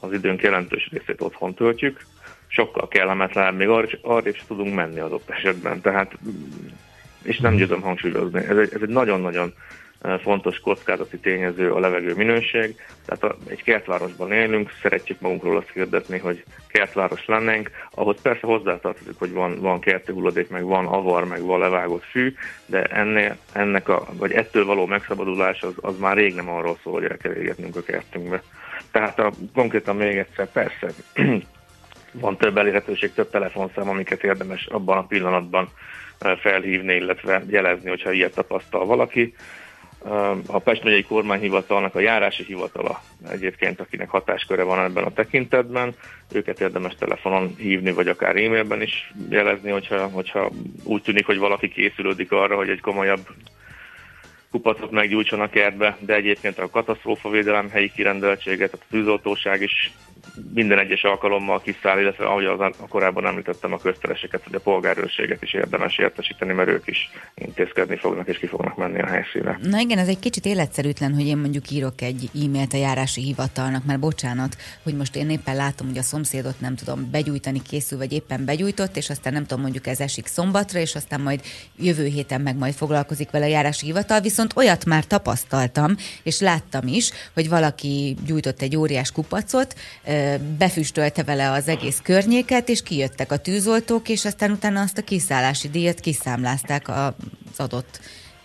az 0.00 0.12
időnk 0.12 0.42
jelentős 0.42 0.88
részét 0.92 1.20
otthon 1.20 1.54
töltjük, 1.54 2.00
sokkal 2.48 2.88
kellemetlenebb, 2.88 3.56
még 3.56 3.68
arra, 3.68 3.88
arra 4.02 4.28
is 4.28 4.44
tudunk 4.46 4.74
menni 4.74 4.98
adott 4.98 5.30
esetben. 5.30 5.80
Tehát, 5.80 6.18
és 7.22 7.38
nem 7.38 7.54
győzöm 7.54 7.80
hangsúlyozni, 7.80 8.40
ez 8.40 8.56
egy, 8.56 8.70
ez 8.74 8.82
egy 8.82 8.88
nagyon-nagyon 8.88 9.54
eh, 10.00 10.18
fontos 10.18 10.60
kockázati 10.60 11.18
tényező 11.18 11.72
a 11.72 11.78
levegő 11.78 12.14
minőség. 12.14 12.76
Tehát 13.04 13.22
a, 13.24 13.36
egy 13.48 13.62
kertvárosban 13.62 14.32
élünk, 14.32 14.70
szeretjük 14.82 15.20
magunkról 15.20 15.56
azt 15.56 15.70
hirdetni, 15.74 16.18
hogy 16.18 16.44
kertváros 16.66 17.26
lennénk, 17.26 17.70
ahhoz 17.90 18.16
persze 18.22 18.46
hozzátartozik, 18.46 19.18
hogy 19.18 19.32
van, 19.32 19.60
van 19.60 19.80
kerti 19.80 20.12
hulladék, 20.12 20.48
meg 20.48 20.64
van 20.64 20.86
avar, 20.86 21.24
meg 21.24 21.42
van 21.42 21.58
levágott 21.58 22.04
fű, 22.04 22.34
de 22.66 22.82
ennél, 22.82 23.36
ennek 23.52 23.88
a, 23.88 24.06
vagy 24.12 24.32
ettől 24.32 24.64
való 24.64 24.86
megszabadulás 24.86 25.62
az, 25.62 25.74
az 25.80 25.98
már 25.98 26.16
rég 26.16 26.34
nem 26.34 26.48
arról 26.48 26.78
szól, 26.82 26.92
hogy 26.92 27.04
el 27.10 27.16
kell 27.16 27.32
égetnünk 27.32 27.76
a 27.76 27.82
kertünkbe. 27.82 28.42
Tehát 28.90 29.18
a, 29.18 29.32
konkrétan 29.54 29.96
még 29.96 30.16
egyszer, 30.16 30.52
persze 30.52 30.92
van 32.20 32.36
több 32.36 32.56
elérhetőség, 32.56 33.12
több 33.12 33.30
telefonszám, 33.30 33.88
amiket 33.88 34.24
érdemes 34.24 34.66
abban 34.66 34.98
a 34.98 35.06
pillanatban 35.06 35.68
felhívni, 36.40 36.94
illetve 36.94 37.42
jelezni, 37.50 37.88
hogyha 37.88 38.12
ilyet 38.12 38.34
tapasztal 38.34 38.86
valaki. 38.86 39.34
A 40.46 40.58
Pest 40.58 40.84
megyei 40.84 41.02
kormányhivatalnak 41.02 41.94
a 41.94 42.00
járási 42.00 42.44
hivatala 42.44 43.02
egyébként, 43.30 43.80
akinek 43.80 44.08
hatásköre 44.08 44.62
van 44.62 44.84
ebben 44.84 45.04
a 45.04 45.12
tekintetben, 45.12 45.94
őket 46.32 46.60
érdemes 46.60 46.94
telefonon 46.98 47.54
hívni, 47.58 47.92
vagy 47.92 48.08
akár 48.08 48.36
e-mailben 48.36 48.82
is 48.82 49.12
jelezni, 49.30 49.70
hogyha, 49.70 50.06
hogyha 50.06 50.50
úgy 50.84 51.02
tűnik, 51.02 51.26
hogy 51.26 51.38
valaki 51.38 51.68
készülődik 51.68 52.32
arra, 52.32 52.56
hogy 52.56 52.68
egy 52.68 52.80
komolyabb 52.80 53.26
kupacot 54.50 54.90
meggyújtson 54.90 55.50
kertbe, 55.50 55.96
de 56.00 56.14
egyébként 56.14 56.58
a 56.58 56.70
katasztrófavédelem 56.70 57.70
helyi 57.70 57.90
kirendeltséget, 57.94 58.72
a 58.72 58.84
tűzoltóság 58.90 59.62
is 59.62 59.92
minden 60.54 60.78
egyes 60.78 61.02
alkalommal 61.02 61.60
kiszáll, 61.60 62.00
illetve 62.00 62.24
ahogy 62.26 62.44
az, 62.44 62.74
korábban 62.88 63.26
említettem 63.26 63.72
a 63.72 63.78
köztereseket, 63.78 64.42
hogy 64.44 64.54
a 64.54 64.60
polgárőrséget 64.60 65.42
is 65.42 65.52
érdemes 65.52 65.98
értesíteni, 65.98 66.52
mert 66.52 66.68
ők 66.68 66.86
is 66.86 67.10
intézkedni 67.34 67.96
fognak 67.96 68.28
és 68.28 68.38
ki 68.38 68.46
fognak 68.46 68.76
menni 68.76 69.00
a 69.00 69.06
helyszínre. 69.06 69.58
Na 69.62 69.78
igen, 69.78 69.98
ez 69.98 70.08
egy 70.08 70.18
kicsit 70.18 70.44
életszerűtlen, 70.44 71.14
hogy 71.14 71.26
én 71.26 71.36
mondjuk 71.36 71.70
írok 71.70 72.00
egy 72.00 72.30
e-mailt 72.44 72.72
a 72.72 72.76
járási 72.76 73.22
hivatalnak, 73.22 73.84
mert 73.84 74.00
bocsánat, 74.00 74.56
hogy 74.82 74.96
most 74.96 75.16
én 75.16 75.30
éppen 75.30 75.56
látom, 75.56 75.86
hogy 75.86 75.98
a 75.98 76.02
szomszédot 76.02 76.60
nem 76.60 76.74
tudom 76.74 77.10
begyújtani 77.10 77.62
készül, 77.62 77.98
vagy 77.98 78.12
éppen 78.12 78.44
begyújtott, 78.44 78.96
és 78.96 79.10
aztán 79.10 79.32
nem 79.32 79.46
tudom, 79.46 79.62
mondjuk 79.62 79.86
ez 79.86 80.00
esik 80.00 80.26
szombatra, 80.26 80.78
és 80.80 80.94
aztán 80.94 81.20
majd 81.20 81.40
jövő 81.78 82.06
héten 82.06 82.40
meg 82.40 82.56
majd 82.56 82.74
foglalkozik 82.74 83.30
vele 83.30 83.44
a 83.44 83.48
járási 83.48 83.86
hivatal, 83.86 84.20
viszont 84.20 84.56
olyat 84.56 84.84
már 84.84 85.04
tapasztaltam, 85.04 85.96
és 86.22 86.40
láttam 86.40 86.86
is, 86.86 87.10
hogy 87.34 87.48
valaki 87.48 88.16
gyújtott 88.26 88.62
egy 88.62 88.76
óriás 88.76 89.12
kupacot, 89.12 89.74
befüstölte 90.58 91.22
vele 91.24 91.50
az 91.50 91.68
egész 91.68 92.00
környéket, 92.02 92.68
és 92.68 92.82
kijöttek 92.82 93.32
a 93.32 93.36
tűzoltók, 93.36 94.08
és 94.08 94.24
aztán 94.24 94.50
utána 94.50 94.80
azt 94.80 94.98
a 94.98 95.02
kiszállási 95.02 95.68
díjat 95.68 96.00
kiszámlázták 96.00 96.88
az 96.88 97.12
adott 97.56 98.00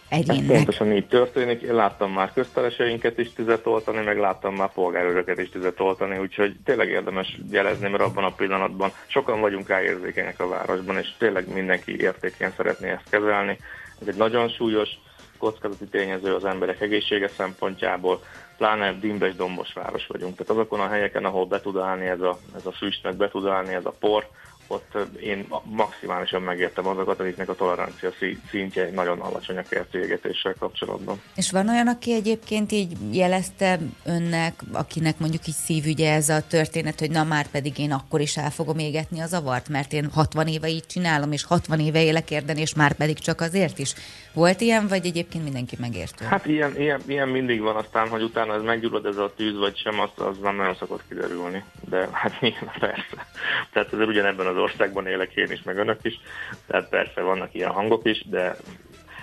egyénnek. 0.09 0.49
Ez 0.49 0.55
pontosan 0.55 0.91
így 0.91 1.07
történik. 1.07 1.61
Én 1.61 1.73
láttam 1.73 2.11
már 2.11 2.33
közteleseinket 2.33 3.17
is 3.17 3.33
tüzet 3.33 3.65
oltani, 3.65 4.03
meg 4.03 4.17
láttam 4.17 4.55
már 4.55 4.73
polgárőröket 4.73 5.39
is 5.39 5.49
tüzet 5.49 5.79
oltani, 5.79 6.17
úgyhogy 6.17 6.55
tényleg 6.65 6.89
érdemes 6.89 7.39
jelezni, 7.51 7.89
mert 7.89 8.03
abban 8.03 8.23
a 8.23 8.31
pillanatban 8.31 8.91
sokan 9.07 9.39
vagyunk 9.39 9.67
rá 9.67 9.83
érzékenyek 9.83 10.39
a 10.39 10.47
városban, 10.47 10.97
és 10.97 11.07
tényleg 11.17 11.53
mindenki 11.53 12.01
értékén 12.01 12.53
szeretné 12.57 12.89
ezt 12.89 13.09
kezelni. 13.09 13.57
Ez 14.01 14.07
egy 14.07 14.17
nagyon 14.17 14.49
súlyos 14.49 14.89
kockázati 15.37 15.85
tényező 15.85 16.33
az 16.33 16.45
emberek 16.45 16.81
egészsége 16.81 17.27
szempontjából, 17.27 18.23
pláne 18.63 18.93
dimbes 18.99 19.35
dombos 19.35 19.73
város 19.73 20.07
vagyunk. 20.07 20.35
Tehát 20.35 20.51
azokon 20.51 20.79
a 20.79 20.87
helyeken, 20.87 21.25
ahol 21.25 21.45
be 21.45 21.61
tud 21.61 21.77
állni 21.77 22.05
ez 22.05 22.21
a, 22.21 22.37
ez 22.55 22.65
a 22.65 22.71
füst, 22.71 23.03
meg 23.03 23.15
be 23.15 23.29
tud 23.29 23.47
állni 23.47 23.73
ez 23.73 23.85
a 23.85 23.93
por, 23.99 24.27
ott 24.67 24.97
én 25.21 25.47
maximálisan 25.63 26.41
megértem 26.41 26.87
azokat, 26.87 27.19
akiknek 27.19 27.49
a 27.49 27.55
tolerancia 27.55 28.09
szintje 28.49 28.89
nagyon 28.91 29.19
alacsony 29.19 29.57
a 29.57 29.61
kertégetéssel 29.61 30.55
kapcsolatban. 30.59 31.21
És 31.35 31.51
van 31.51 31.69
olyan, 31.69 31.87
aki 31.87 32.13
egyébként 32.13 32.71
így 32.71 33.15
jelezte 33.15 33.79
önnek, 34.05 34.53
akinek 34.71 35.19
mondjuk 35.19 35.47
így 35.47 35.53
szívügye 35.53 36.13
ez 36.13 36.29
a 36.29 36.47
történet, 36.47 36.99
hogy 36.99 37.11
na 37.11 37.23
már 37.23 37.47
pedig 37.47 37.79
én 37.79 37.91
akkor 37.91 38.21
is 38.21 38.37
el 38.37 38.51
fogom 38.51 38.77
égetni 38.77 39.19
az 39.19 39.33
avart, 39.33 39.69
mert 39.69 39.93
én 39.93 40.09
60 40.13 40.47
éve 40.47 40.67
így 40.67 40.85
csinálom, 40.85 41.31
és 41.31 41.43
60 41.43 41.79
éve 41.79 42.03
élek 42.03 42.31
érden, 42.31 42.57
és 42.57 42.73
már 42.73 42.93
pedig 42.93 43.19
csak 43.19 43.41
azért 43.41 43.79
is. 43.79 43.93
Volt 44.33 44.61
ilyen, 44.61 44.87
vagy 44.87 45.05
egyébként 45.05 45.43
mindenki 45.43 45.75
megértő? 45.79 46.25
Hát 46.25 46.45
ilyen, 46.45 46.77
ilyen, 46.77 47.01
ilyen 47.07 47.29
mindig 47.29 47.61
van, 47.61 47.75
aztán, 47.75 48.09
hogy 48.09 48.21
utána 48.21 48.53
ez 48.53 48.61
meggyullad 48.61 49.05
ez 49.05 49.17
a 49.17 49.33
tűz, 49.35 49.57
vagy 49.57 49.77
sem, 49.77 49.99
azt, 49.99 50.19
az 50.19 50.37
nem 50.37 50.55
nagyon 50.55 50.75
szokott 50.75 51.03
kiderülni. 51.07 51.63
De 51.89 52.07
hát 52.11 52.41
igen, 52.41 52.71
persze. 52.79 53.27
Tehát 53.73 53.93
azért 53.93 54.07
ugyanebben 54.07 54.47
az 54.47 54.57
országban 54.57 55.07
élek 55.07 55.35
én 55.35 55.51
is, 55.51 55.61
meg 55.63 55.77
önök 55.77 55.99
is. 56.01 56.19
Tehát 56.67 56.89
persze 56.89 57.21
vannak 57.21 57.53
ilyen 57.53 57.71
hangok 57.71 58.05
is, 58.05 58.25
de 58.29 58.55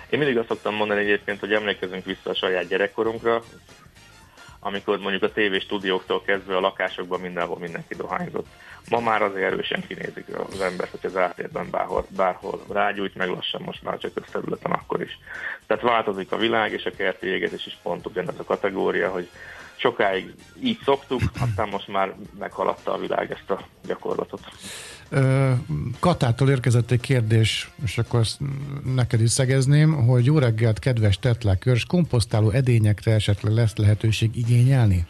én 0.09 0.19
mindig 0.19 0.37
azt 0.37 0.47
szoktam 0.47 0.75
mondani 0.75 1.01
egyébként, 1.01 1.39
hogy 1.39 1.53
emlékezünk 1.53 2.05
vissza 2.05 2.29
a 2.29 2.35
saját 2.35 2.67
gyerekkorunkra, 2.67 3.43
amikor 4.63 4.99
mondjuk 4.99 5.23
a 5.23 5.31
TV 5.31 5.55
stúdióktól 5.59 6.21
kezdve 6.21 6.55
a 6.55 6.59
lakásokban 6.59 7.19
mindenhol 7.19 7.57
mindenki 7.59 7.95
dohányzott. 7.95 8.47
Ma 8.89 8.99
már 8.99 9.21
azért 9.21 9.51
erősen 9.51 9.83
kinézik 9.87 10.25
az 10.49 10.61
ember, 10.61 10.87
hogy 10.91 10.99
az 11.03 11.17
átérben 11.17 11.69
bárhol, 11.71 12.05
bárhol 12.15 12.61
rágyújt, 12.69 13.15
meg 13.15 13.29
lassan 13.29 13.61
most 13.61 13.83
már 13.83 13.97
csak 13.97 14.11
összerületen 14.13 14.71
akkor 14.71 15.01
is. 15.01 15.19
Tehát 15.67 15.83
változik 15.83 16.31
a 16.31 16.37
világ, 16.37 16.71
és 16.71 16.85
a 16.85 16.91
kerti 16.91 17.27
égetés 17.27 17.65
is 17.65 17.77
pont 17.83 18.05
ugyanez 18.05 18.39
a 18.39 18.43
kategória, 18.43 19.09
hogy 19.09 19.29
sokáig 19.81 20.33
így 20.63 20.79
szoktuk, 20.83 21.21
aztán 21.39 21.69
most 21.69 21.87
már 21.87 22.15
meghaladta 22.39 22.93
a 22.93 22.97
világ 22.97 23.31
ezt 23.31 23.49
a 23.49 23.65
gyakorlatot. 23.87 24.41
Katától 25.99 26.49
érkezett 26.49 26.91
egy 26.91 26.99
kérdés, 26.99 27.71
és 27.83 27.97
akkor 27.97 28.19
azt 28.19 28.39
neked 28.95 29.21
is 29.21 29.31
szegezném, 29.31 29.93
hogy 29.93 30.25
jó 30.25 30.37
reggelt, 30.37 30.79
kedves 30.79 31.19
tetlákörs, 31.19 31.85
komposztáló 31.85 32.49
edényekre 32.49 33.13
esetleg 33.13 33.53
lesz 33.53 33.75
lehetőség 33.75 34.37
igényelni? 34.37 35.05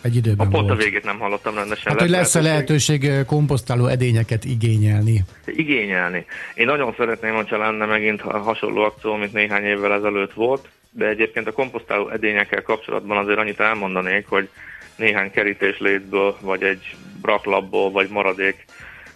Egy 0.00 0.16
időben 0.16 0.46
a 0.46 0.50
pont 0.50 0.66
volt. 0.66 0.80
a 0.80 0.82
végét 0.82 1.04
nem 1.04 1.18
hallottam 1.18 1.54
rendesen. 1.54 1.92
Hát, 1.92 2.00
hogy 2.00 2.10
lesz-e 2.10 2.40
lehetőség 2.40 3.24
komposztáló 3.26 3.86
edényeket 3.86 4.44
igényelni? 4.44 5.24
Igényelni. 5.46 6.26
Én 6.54 6.66
nagyon 6.66 6.94
szeretném, 6.96 7.34
hogyha 7.34 7.58
lenne 7.58 7.86
megint 7.86 8.20
hasonló 8.20 8.82
akció, 8.82 9.14
mint 9.14 9.32
néhány 9.32 9.64
évvel 9.64 9.92
ezelőtt 9.92 10.32
volt, 10.32 10.68
de 10.90 11.06
egyébként 11.06 11.46
a 11.46 11.52
komposztáló 11.52 12.08
edényekkel 12.08 12.62
kapcsolatban 12.62 13.16
azért 13.16 13.38
annyit 13.38 13.60
elmondanék, 13.60 14.26
hogy 14.28 14.48
néhány 14.96 15.30
kerítés 15.30 15.78
létből, 15.78 16.36
vagy 16.40 16.62
egy 16.62 16.96
braklapból, 17.20 17.90
vagy 17.90 18.08
maradék 18.08 18.64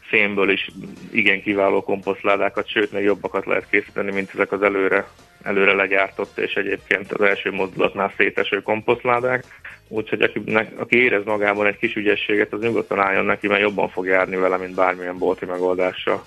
fémből 0.09 0.51
is 0.51 0.71
igen 1.11 1.43
kiváló 1.43 1.83
komposztládákat, 1.83 2.69
sőt, 2.69 2.93
még 2.93 3.05
jobbakat 3.05 3.47
lehet 3.47 3.71
készíteni, 3.71 4.13
mint 4.13 4.31
ezek 4.35 4.53
az 4.53 4.63
előre, 4.63 5.07
előre 5.43 5.73
legyártott, 5.73 6.39
és 6.39 6.55
egyébként 6.55 7.13
az 7.13 7.21
első 7.21 7.53
mozdulatnál 7.53 8.13
széteső 8.17 8.63
komposztládák. 8.63 9.45
Úgyhogy 9.89 10.23
aki, 10.23 10.43
aki 10.77 10.97
érez 10.97 11.25
magában 11.25 11.67
egy 11.67 11.79
kis 11.79 11.95
ügyességet, 11.95 12.53
az 12.53 12.61
nyugodtan 12.61 13.01
álljon 13.01 13.25
neki, 13.25 13.47
mert 13.47 13.61
jobban 13.61 13.89
fog 13.89 14.07
járni 14.07 14.37
vele, 14.37 14.57
mint 14.57 14.75
bármilyen 14.75 15.19
bolti 15.19 15.45
megoldással. 15.45 16.25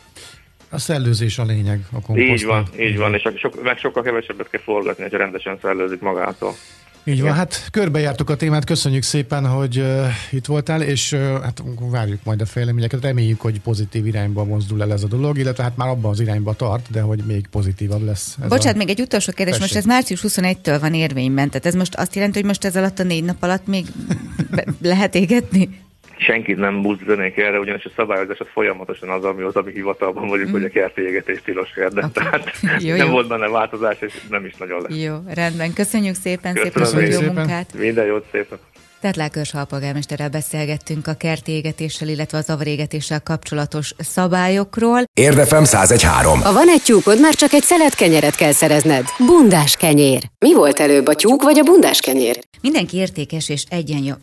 A 0.71 0.77
szellőzés 0.77 1.37
a 1.37 1.43
lényeg 1.43 1.79
a 1.91 2.01
komposztban. 2.01 2.29
Így 2.33 2.45
van, 2.45 2.65
így 2.79 2.97
van, 2.97 3.13
és 3.13 3.27
sok, 3.35 3.63
meg 3.63 3.77
sokkal 3.77 4.03
kevesebbet 4.03 4.49
kell 4.49 4.61
forgatni, 4.61 5.09
ha 5.09 5.17
rendesen 5.17 5.59
szellőzik 5.61 5.99
magától. 5.99 6.53
Így 7.03 7.21
van, 7.21 7.33
hát 7.33 7.67
körbejártuk 7.71 8.29
a 8.29 8.35
témát, 8.35 8.65
köszönjük 8.65 9.03
szépen, 9.03 9.47
hogy 9.47 9.77
uh, 9.77 10.07
itt 10.31 10.45
voltál, 10.45 10.81
és 10.81 11.11
uh, 11.11 11.41
hát 11.41 11.63
várjuk 11.79 12.23
majd 12.23 12.41
a 12.41 12.45
fejleményeket, 12.45 13.01
reméljük, 13.01 13.41
hogy 13.41 13.61
pozitív 13.61 14.05
irányba 14.05 14.43
mozdul 14.43 14.81
el 14.81 14.91
ez 14.91 15.03
a 15.03 15.07
dolog, 15.07 15.37
illetve 15.37 15.63
hát 15.63 15.77
már 15.77 15.87
abban 15.87 16.11
az 16.11 16.19
irányba 16.19 16.53
tart, 16.53 16.91
de 16.91 17.01
hogy 17.01 17.23
még 17.27 17.47
pozitívabb 17.47 18.01
lesz. 18.01 18.37
Ez 18.41 18.49
Bocsánat, 18.49 18.75
a... 18.75 18.77
még 18.77 18.89
egy 18.89 19.01
utolsó 19.01 19.31
kérdés, 19.31 19.57
Tessék. 19.57 19.73
most 19.73 19.75
ez 19.75 19.85
március 19.85 20.23
21-től 20.27 20.77
van 20.81 20.93
érvényben, 20.93 21.49
tehát 21.49 21.65
ez 21.65 21.75
most 21.75 21.95
azt 21.95 22.15
jelenti, 22.15 22.37
hogy 22.37 22.47
most 22.47 22.65
ez 22.65 22.75
alatt 22.75 22.99
a 22.99 23.03
négy 23.03 23.23
nap 23.23 23.43
alatt 23.43 23.67
még 23.67 23.85
lehet 24.81 25.15
égetni? 25.15 25.69
Senkit 26.19 26.57
nem 26.57 26.81
buzdítanék 26.81 27.37
erre, 27.37 27.59
ugyanis 27.59 27.85
a 27.85 27.89
szabályozás 27.95 28.39
az 28.39 28.47
folyamatosan 28.53 29.09
az, 29.09 29.23
ami 29.23 29.43
az, 29.43 29.55
ami 29.55 29.71
hivatalban 29.71 30.27
vagyunk, 30.27 30.49
mm. 30.49 30.51
hogy 30.51 30.63
a 30.63 30.69
kerti 30.69 31.01
égetés 31.01 31.41
tilos 31.41 31.69
érde. 31.75 32.05
Okay. 32.05 32.11
Tehát 32.11 32.51
jó, 32.87 32.95
nem 32.95 33.05
jó. 33.05 33.11
volt 33.11 33.27
benne 33.27 33.47
változás, 33.47 33.97
és 34.01 34.13
nem 34.29 34.45
is 34.45 34.55
nagyon 34.55 34.81
lesz. 34.81 34.97
Jó, 34.97 35.15
rendben. 35.33 35.73
Köszönjük 35.73 36.15
szépen, 36.15 36.53
Köszönöm 36.53 36.85
szépen, 36.85 37.11
szépen. 37.11 37.25
jó 37.25 37.33
munkát. 37.33 37.73
Minden 37.73 38.05
jót 38.05 38.25
szépen. 38.31 38.47
Tehát 38.47 38.88
Lákos 39.01 39.53
alpolgármesterrel 39.53 40.29
beszélgettünk 40.29 41.07
a 41.07 41.13
kertégetéssel, 41.13 42.07
illetve 42.07 42.37
az 42.37 42.49
avarégetéssel 42.49 43.21
kapcsolatos 43.21 43.93
szabályokról. 43.97 45.03
Érdefem 45.13 45.63
1013. 45.63 46.41
Ha 46.41 46.53
van 46.53 46.69
egy 46.69 46.81
tyúkod, 46.81 47.19
már 47.19 47.33
csak 47.33 47.53
egy 47.53 47.63
szelet 47.63 47.95
kenyeret 47.95 48.35
kell 48.35 48.51
szerezned. 48.51 49.05
Bundás 49.17 49.75
kenyér. 49.75 50.29
Mi 50.39 50.53
volt 50.53 50.79
előbb, 50.79 51.07
a 51.07 51.15
tyúk 51.15 51.43
vagy 51.43 51.59
a 51.59 51.63
bundás 51.63 51.99
kenyér? 51.99 52.39
Mindenki 52.61 52.97
értékes 52.97 53.49
és 53.49 53.63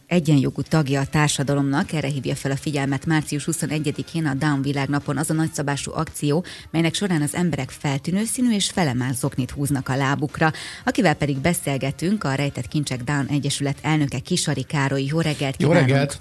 egyenjogú 0.06 0.62
tagja 0.68 1.00
a 1.00 1.06
társadalomnak, 1.06 1.92
erre 1.92 2.08
hívja 2.08 2.34
fel 2.34 2.50
a 2.50 2.56
figyelmet 2.56 3.06
március 3.06 3.48
21-én 3.52 4.26
a 4.26 4.34
Down 4.34 4.62
világnapon 4.62 5.16
az 5.16 5.30
a 5.30 5.34
nagyszabású 5.34 5.92
akció, 5.94 6.44
melynek 6.70 6.94
során 6.94 7.22
az 7.22 7.34
emberek 7.34 7.70
feltűnő 7.70 8.24
színű 8.24 8.54
és 8.54 8.70
felemás 8.70 9.14
zoknit 9.14 9.50
húznak 9.50 9.88
a 9.88 9.96
lábukra. 9.96 10.52
Akivel 10.84 11.14
pedig 11.14 11.38
beszélgetünk, 11.38 12.24
a 12.24 12.34
Rejtett 12.34 12.68
Kincsek 12.68 13.02
Down 13.02 13.26
Egyesület 13.26 13.78
elnöke 13.82 14.18
Kisari 14.18 14.64
Károly. 14.66 15.02
Jó 15.02 15.20
reggelt 15.20 15.56
kívánunk! 15.56 15.88
Jó 15.88 15.94
reggelt! 15.94 16.20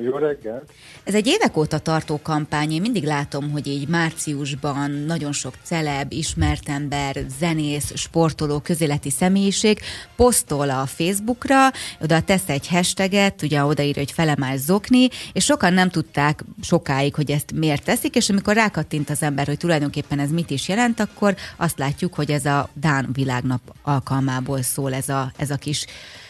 Jó 0.00 0.16
reggelt! 0.16 0.70
Ez 1.04 1.14
egy 1.14 1.26
évek 1.26 1.56
óta 1.56 1.78
tartó 1.78 2.20
kampány, 2.22 2.72
én 2.72 2.80
mindig 2.80 3.04
látom, 3.04 3.50
hogy 3.50 3.66
így 3.66 3.88
márciusban 3.88 4.90
nagyon 4.90 5.32
sok 5.32 5.54
celeb, 5.62 6.12
ismert 6.12 6.68
ember, 6.68 7.16
zenész, 7.38 7.96
sportoló, 7.96 8.58
közéleti 8.58 9.10
személyiség 9.10 9.80
posztol 10.16 10.70
a 10.70 10.86
Facebookra, 10.86 11.70
oda 12.00 12.22
tesz 12.22 12.48
egy 12.48 12.68
hashtaget, 12.68 13.42
ugye 13.42 13.64
odaírja, 13.64 14.02
hogy 14.02 14.12
felemás 14.12 14.58
zokni, 14.58 15.08
és 15.32 15.44
sokan 15.44 15.72
nem 15.72 15.90
tudták 15.90 16.44
sokáig, 16.62 17.14
hogy 17.14 17.30
ezt 17.30 17.52
miért 17.52 17.84
teszik, 17.84 18.16
és 18.16 18.30
amikor 18.30 18.54
rákattint 18.54 19.10
az 19.10 19.22
ember, 19.22 19.46
hogy 19.46 19.58
tulajdonképpen 19.58 20.18
ez 20.18 20.30
mit 20.30 20.50
is 20.50 20.68
jelent, 20.68 21.00
akkor 21.00 21.34
azt 21.56 21.78
látjuk, 21.78 22.14
hogy 22.14 22.30
ez 22.30 22.44
a 22.44 22.68
Dán 22.74 23.08
világnap 23.12 23.60
alkalmából 23.82 24.62
szól 24.62 24.94
ez 24.94 25.08
a, 25.08 25.32
ez 25.36 25.50
a 25.50 25.56
kis 25.56 25.86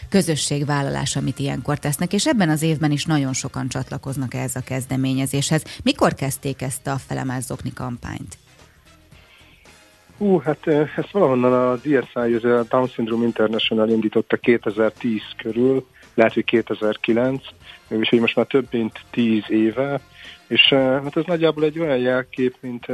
közösségvállalás, 0.09 1.15
amit 1.15 1.39
ilyenkor 1.39 1.77
tesznek, 1.77 2.13
és 2.13 2.27
ebben 2.27 2.49
az 2.49 2.61
évben 2.61 2.91
is 2.91 3.05
nagyon 3.05 3.33
sokan 3.33 3.67
csatlakoznak 3.67 4.33
ehhez 4.33 4.55
a 4.55 4.63
kezdeményezéshez. 4.65 5.63
Mikor 5.83 6.13
kezdték 6.13 6.61
ezt 6.61 6.87
a 6.87 6.97
felemázzokni 7.07 7.73
kampányt? 7.73 8.37
Hú, 10.17 10.39
hát 10.39 10.67
ezt 10.67 11.11
valahonnan 11.11 11.53
a 11.53 11.75
DSI, 11.75 12.33
az 12.33 12.43
a 12.43 12.65
Down 12.69 12.87
Syndrome 12.87 13.25
International 13.25 13.89
indította 13.89 14.37
2010 14.37 15.21
körül, 15.37 15.87
lehet, 16.13 16.33
hogy 16.33 16.43
2009, 16.43 17.43
és 17.87 18.09
hogy 18.09 18.19
most 18.19 18.35
már 18.35 18.45
több 18.45 18.67
mint 18.71 18.99
10 19.11 19.43
éve, 19.47 19.99
és 20.47 20.67
hát 20.69 21.17
ez 21.17 21.23
nagyjából 21.25 21.63
egy 21.63 21.79
olyan 21.79 21.97
jelkép, 21.97 22.55
mint 22.59 22.85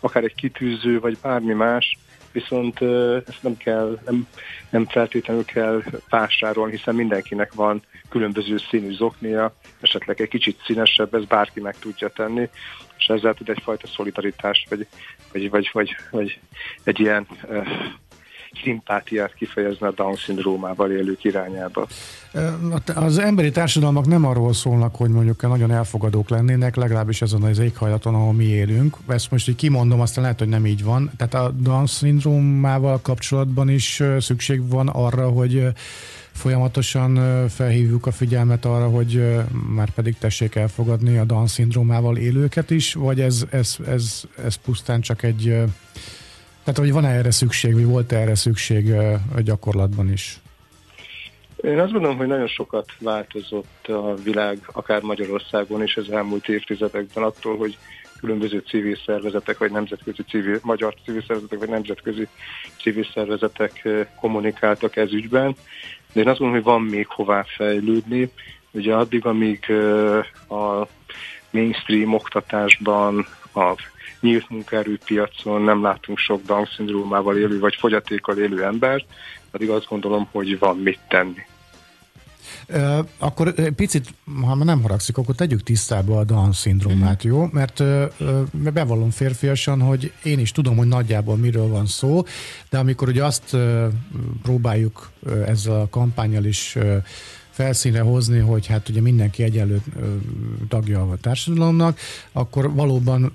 akár 0.00 0.24
egy 0.24 0.34
kitűző, 0.34 1.00
vagy 1.00 1.18
bármi 1.22 1.52
más, 1.52 1.98
viszont 2.34 2.82
ezt 3.26 3.42
nem 3.42 3.56
kell, 3.56 3.98
nem, 4.04 4.26
nem 4.70 4.86
feltétlenül 4.86 5.44
kell 5.44 5.82
vásárolni, 6.08 6.76
hiszen 6.76 6.94
mindenkinek 6.94 7.52
van 7.52 7.82
különböző 8.08 8.56
színű 8.70 8.92
zoknia, 8.92 9.54
esetleg 9.80 10.20
egy 10.20 10.28
kicsit 10.28 10.60
színesebb, 10.64 11.14
ez 11.14 11.24
bárki 11.24 11.60
meg 11.60 11.78
tudja 11.78 12.08
tenni, 12.08 12.48
és 12.98 13.06
ezzel 13.06 13.34
tud 13.34 13.48
egyfajta 13.48 13.86
szolidaritást, 13.86 14.68
vagy, 14.68 14.86
vagy, 15.32 15.50
vagy, 15.50 15.70
vagy, 15.72 15.96
vagy 16.10 16.38
egy 16.84 17.00
ilyen 17.00 17.26
szimpátiát 18.62 19.34
kifejezni 19.34 19.86
a 19.86 19.90
Down-szindrómával 19.90 20.90
élők 20.90 21.24
irányába. 21.24 21.86
Az 22.94 23.18
emberi 23.18 23.50
társadalmak 23.50 24.06
nem 24.06 24.24
arról 24.24 24.52
szólnak, 24.52 24.96
hogy 24.96 25.10
mondjuk 25.10 25.42
nagyon 25.42 25.70
elfogadók 25.70 26.28
lennének, 26.28 26.76
legalábbis 26.76 27.22
ezen 27.22 27.42
az 27.42 27.58
éghajlaton, 27.58 28.14
ahol 28.14 28.32
mi 28.32 28.44
élünk. 28.44 28.96
Ezt 29.06 29.30
most 29.30 29.48
így 29.48 29.56
kimondom, 29.56 30.00
aztán 30.00 30.22
lehet, 30.22 30.38
hogy 30.38 30.48
nem 30.48 30.66
így 30.66 30.84
van. 30.84 31.10
Tehát 31.16 31.34
a 31.34 31.50
Down-szindrómával 31.50 33.00
kapcsolatban 33.00 33.68
is 33.68 34.02
szükség 34.18 34.68
van 34.68 34.88
arra, 34.88 35.28
hogy 35.28 35.66
folyamatosan 36.32 37.18
felhívjuk 37.48 38.06
a 38.06 38.12
figyelmet 38.12 38.64
arra, 38.64 38.88
hogy 38.88 39.42
már 39.74 39.90
pedig 39.90 40.18
tessék 40.18 40.54
elfogadni 40.54 41.16
a 41.16 41.24
Down-szindrómával 41.24 42.16
élőket 42.16 42.70
is, 42.70 42.94
vagy 42.94 43.20
ez, 43.20 43.44
ez, 43.50 43.76
ez, 43.86 44.22
ez 44.44 44.54
pusztán 44.54 45.00
csak 45.00 45.22
egy 45.22 45.64
tehát, 46.64 46.78
hogy 46.78 46.92
van 46.92 47.04
erre 47.04 47.30
szükség, 47.30 47.74
vagy 47.74 47.84
volt 47.84 48.12
erre 48.12 48.34
szükség 48.34 48.92
a 49.34 49.40
gyakorlatban 49.40 50.12
is? 50.12 50.38
Én 51.56 51.78
azt 51.78 51.92
gondolom, 51.92 52.16
hogy 52.16 52.26
nagyon 52.26 52.46
sokat 52.46 52.92
változott 52.98 53.86
a 53.88 54.14
világ, 54.14 54.58
akár 54.72 55.02
Magyarországon 55.02 55.82
is 55.82 55.96
az 55.96 56.10
elmúlt 56.10 56.48
évtizedekben 56.48 57.24
attól, 57.24 57.56
hogy 57.56 57.78
különböző 58.20 58.62
civil 58.66 58.96
szervezetek, 59.06 59.58
vagy 59.58 59.70
nemzetközi 59.70 60.22
civil, 60.28 60.58
magyar 60.62 60.94
civil 61.04 61.22
szervezetek, 61.26 61.58
vagy 61.58 61.68
nemzetközi 61.68 62.28
civil 62.80 63.06
szervezetek 63.14 63.88
kommunikáltak 64.20 64.96
ez 64.96 65.12
ügyben. 65.12 65.56
De 66.12 66.20
én 66.20 66.28
azt 66.28 66.38
gondolom, 66.38 66.62
hogy 66.62 66.72
van 66.72 66.82
még 66.82 67.06
hová 67.08 67.44
fejlődni. 67.56 68.30
Ugye 68.70 68.94
addig, 68.94 69.26
amíg 69.26 69.70
a 70.48 70.86
mainstream 71.50 72.14
oktatásban, 72.14 73.26
a 73.52 73.74
nyílt 74.20 74.50
munkaerőpiacon 74.50 75.62
nem 75.62 75.82
látunk 75.82 76.18
sok 76.18 76.42
Down-szindrómával 76.46 77.38
élő 77.38 77.58
vagy 77.58 77.74
fogyatékkal 77.78 78.38
élő 78.38 78.64
embert, 78.64 79.04
pedig 79.50 79.70
azt 79.70 79.86
gondolom, 79.88 80.28
hogy 80.32 80.58
van 80.58 80.76
mit 80.76 81.00
tenni. 81.08 81.42
Akkor 83.18 83.54
picit, 83.74 84.14
ha 84.42 84.54
nem 84.54 84.82
haragszik, 84.82 85.16
akkor 85.16 85.34
tegyük 85.34 85.62
tisztába 85.62 86.18
a 86.18 86.24
Down-szindrómát, 86.24 87.26
mm. 87.26 87.30
jó? 87.30 87.48
Mert 87.52 87.82
bevallom 88.52 89.10
férfiasan, 89.10 89.80
hogy 89.80 90.12
én 90.22 90.38
is 90.38 90.52
tudom, 90.52 90.76
hogy 90.76 90.88
nagyjából 90.88 91.36
miről 91.36 91.68
van 91.68 91.86
szó, 91.86 92.22
de 92.70 92.78
amikor 92.78 93.08
ugye 93.08 93.24
azt 93.24 93.56
próbáljuk 94.42 95.10
ezzel 95.46 95.80
a 95.80 95.88
kampányjal 95.88 96.44
is 96.44 96.76
felszínre 97.50 98.00
hozni, 98.00 98.38
hogy 98.38 98.66
hát 98.66 98.88
ugye 98.88 99.00
mindenki 99.00 99.42
egyenlő 99.42 99.82
tagja 100.68 101.02
a 101.02 101.16
társadalomnak, 101.20 101.98
akkor 102.32 102.74
valóban 102.74 103.32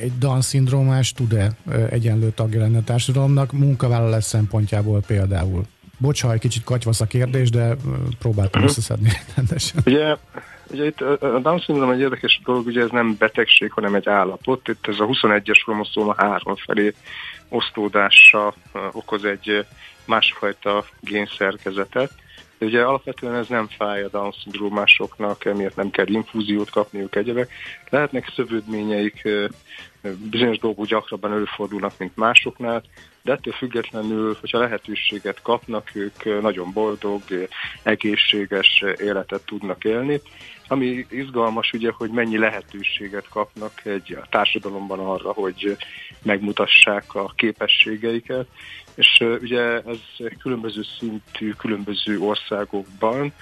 egy 0.00 0.18
Down-szindrómás 0.18 1.12
tud-e 1.12 1.50
egyenlő 1.90 2.30
tagja 2.30 2.60
lenni 2.60 2.76
a 2.76 2.82
társadalomnak 2.82 3.52
munkavállalás 3.52 4.24
szempontjából 4.24 5.00
például? 5.06 5.64
Bocs, 5.98 6.22
ha 6.22 6.32
egy 6.32 6.40
kicsit 6.40 6.64
katyvasz 6.64 7.00
a 7.00 7.06
kérdés, 7.06 7.50
de 7.50 7.76
próbáltam 8.18 8.62
uh-huh. 8.62 8.64
összeszedni 8.64 9.10
rendesen. 9.36 9.80
Ugye, 9.86 10.16
ugye 10.70 10.84
itt 10.84 11.00
a 11.00 11.38
Down 11.38 11.60
syndrom 11.60 11.90
egy 11.90 12.00
érdekes 12.00 12.40
dolog, 12.44 12.66
ugye 12.66 12.82
ez 12.82 12.90
nem 12.90 13.16
betegség, 13.18 13.72
hanem 13.72 13.94
egy 13.94 14.08
állapot. 14.08 14.68
Itt 14.68 14.86
ez 14.86 14.98
a 14.98 15.04
21-es 15.04 15.60
kromoszóma 15.64 16.14
három 16.16 16.56
felé 16.56 16.94
osztódása 17.48 18.54
okoz 18.92 19.24
egy 19.24 19.66
másfajta 20.04 20.84
génszerkezetet. 21.00 22.12
De 22.62 22.68
ugye 22.68 22.82
alapvetően 22.82 23.34
ez 23.34 23.48
nem 23.48 23.68
fáj 23.68 24.02
a 24.02 24.08
Down 24.08 24.32
szindrómásoknak, 24.42 25.44
emiatt 25.44 25.76
nem 25.76 25.90
kell 25.90 26.06
infúziót 26.06 26.70
kapniuk 26.70 27.16
egyebek. 27.16 27.50
Lehetnek 27.90 28.32
szövődményeik, 28.34 29.28
bizonyos 30.30 30.58
dolgok 30.58 30.86
gyakrabban 30.86 31.32
előfordulnak, 31.32 31.92
mint 31.98 32.16
másoknál, 32.16 32.82
de 33.22 33.32
ettől 33.32 33.52
függetlenül, 33.52 34.36
hogyha 34.40 34.58
lehetőséget 34.58 35.42
kapnak, 35.42 35.90
ők 35.94 36.40
nagyon 36.42 36.72
boldog, 36.72 37.22
egészséges 37.82 38.84
életet 38.96 39.42
tudnak 39.44 39.84
élni. 39.84 40.20
Ami 40.68 41.06
izgalmas 41.10 41.72
ugye, 41.72 41.90
hogy 41.90 42.10
mennyi 42.10 42.38
lehetőséget 42.38 43.28
kapnak 43.28 43.84
egy 43.84 44.18
a 44.22 44.26
társadalomban 44.30 44.98
arra, 44.98 45.32
hogy 45.32 45.76
megmutassák 46.22 47.14
a 47.14 47.32
képességeiket, 47.36 48.46
és 48.94 49.24
ugye 49.40 49.60
ez 49.60 49.98
különböző 50.38 50.82
szintű, 50.98 51.52
különböző 51.52 52.18
országokban. 52.18 53.32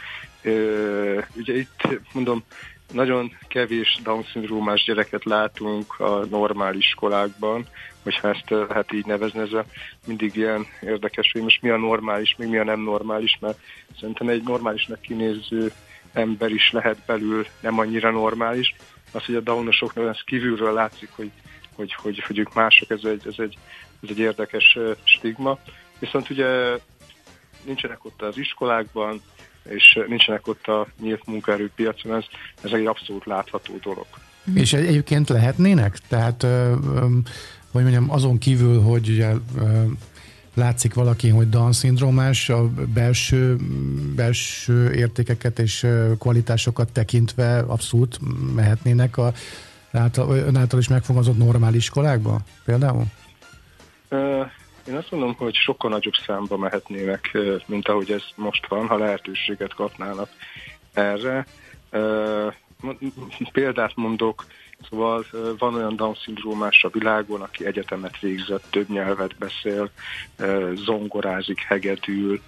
Ugye 1.36 1.56
itt 1.56 1.88
mondom, 2.12 2.44
nagyon 2.92 3.36
kevés 3.48 4.00
Down-szindrómás 4.02 4.84
gyereket 4.84 5.24
látunk 5.24 6.00
a 6.00 6.24
normál 6.30 6.74
iskolákban, 6.74 7.66
hogyha 8.02 8.28
ezt 8.28 8.50
lehet 8.50 8.92
így 8.92 9.06
nevezni, 9.06 9.40
ez 9.40 9.64
mindig 10.06 10.36
ilyen 10.36 10.66
érdekes, 10.82 11.32
hogy 11.32 11.42
most 11.42 11.62
mi 11.62 11.70
a 11.70 11.76
normális, 11.76 12.34
még 12.38 12.48
mi 12.48 12.58
a 12.58 12.64
nem 12.64 12.80
normális, 12.80 13.38
mert 13.40 13.58
szerintem 14.00 14.28
egy 14.28 14.42
normálisnak 14.42 15.00
kinéző 15.00 15.72
ember 16.12 16.50
is 16.50 16.72
lehet 16.72 16.98
belül 17.06 17.46
nem 17.60 17.78
annyira 17.78 18.10
normális. 18.10 18.74
Az, 19.12 19.24
hogy 19.24 19.34
a 19.34 19.40
downosoknak 19.40 20.08
ez 20.08 20.20
kívülről 20.24 20.72
látszik, 20.72 21.08
hogy, 21.16 21.30
hogy, 21.74 21.94
hogy, 21.94 22.22
hogy 22.26 22.38
ők 22.38 22.54
mások, 22.54 22.90
ez 22.90 23.04
egy, 23.04 23.22
ez, 23.26 23.34
egy, 23.36 23.58
ez 24.02 24.08
egy 24.10 24.18
érdekes 24.18 24.78
stigma. 25.04 25.58
Viszont 25.98 26.30
ugye 26.30 26.78
nincsenek 27.64 28.04
ott 28.04 28.22
az 28.22 28.38
iskolákban, 28.38 29.22
és 29.68 29.98
nincsenek 30.08 30.46
ott 30.46 30.66
a 30.66 30.86
nyílt 31.02 31.26
munkaerőpiacon, 31.26 32.14
ez, 32.14 32.24
ez 32.62 32.72
egy 32.72 32.86
abszolút 32.86 33.24
látható 33.26 33.78
dolog. 33.82 34.06
És 34.54 34.72
egyébként 34.72 35.28
lehetnének? 35.28 35.98
Tehát, 36.08 36.46
hogy 37.70 37.82
mondjam, 37.82 38.10
azon 38.10 38.38
kívül, 38.38 38.80
hogy 38.80 39.08
ugye 39.08 39.32
látszik 40.54 40.94
valaki, 40.94 41.28
hogy 41.28 41.48
Down-szindrómás, 41.48 42.48
a 42.48 42.68
belső, 42.94 43.56
belső 44.16 44.92
értékeket 44.92 45.58
és 45.58 45.86
kvalitásokat 46.18 46.92
tekintve 46.92 47.58
abszolút 47.58 48.18
mehetnének 48.54 49.16
a 49.16 49.32
által 49.92 50.78
is 50.78 50.88
megfogalmazott 50.88 51.38
normál 51.38 51.74
iskolákba 51.74 52.40
például? 52.64 53.04
Én 54.90 54.96
azt 54.96 55.10
mondom, 55.10 55.34
hogy 55.34 55.54
sokkal 55.54 55.90
nagyobb 55.90 56.14
számba 56.14 56.56
mehetnének, 56.56 57.38
mint 57.66 57.88
ahogy 57.88 58.10
ez 58.10 58.22
most 58.34 58.66
van, 58.68 58.86
ha 58.86 58.98
lehetőséget 58.98 59.74
kapnának 59.74 60.28
erre. 60.92 61.46
Példát 63.52 63.96
mondok, 63.96 64.44
Szóval 64.88 65.24
van 65.58 65.74
olyan 65.74 65.96
Down-szindrómás 65.96 66.84
a 66.84 66.88
világon, 66.88 67.40
aki 67.40 67.66
egyetemet 67.66 68.18
végzett, 68.20 68.64
több 68.70 68.88
nyelvet 68.88 69.38
beszél, 69.38 69.90
zongorázik, 70.74 71.58
hegedül, 71.58 72.40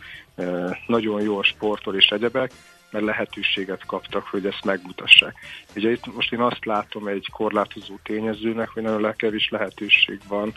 nagyon 0.86 1.22
jól 1.22 1.42
sportol 1.42 1.94
és 1.94 2.06
egyebek, 2.06 2.52
mert 2.92 3.04
lehetőséget 3.04 3.86
kaptak, 3.86 4.26
hogy 4.26 4.46
ezt 4.46 4.64
megmutassák. 4.64 5.34
Ugye 5.76 5.90
itt 5.90 6.14
most 6.14 6.32
én 6.32 6.40
azt 6.40 6.64
látom 6.64 7.06
egy 7.06 7.28
korlátozó 7.32 7.98
tényezőnek, 8.02 8.68
hogy 8.68 8.82
nagyon 8.82 9.14
kevés 9.16 9.48
lehetőség 9.48 10.20
van 10.28 10.54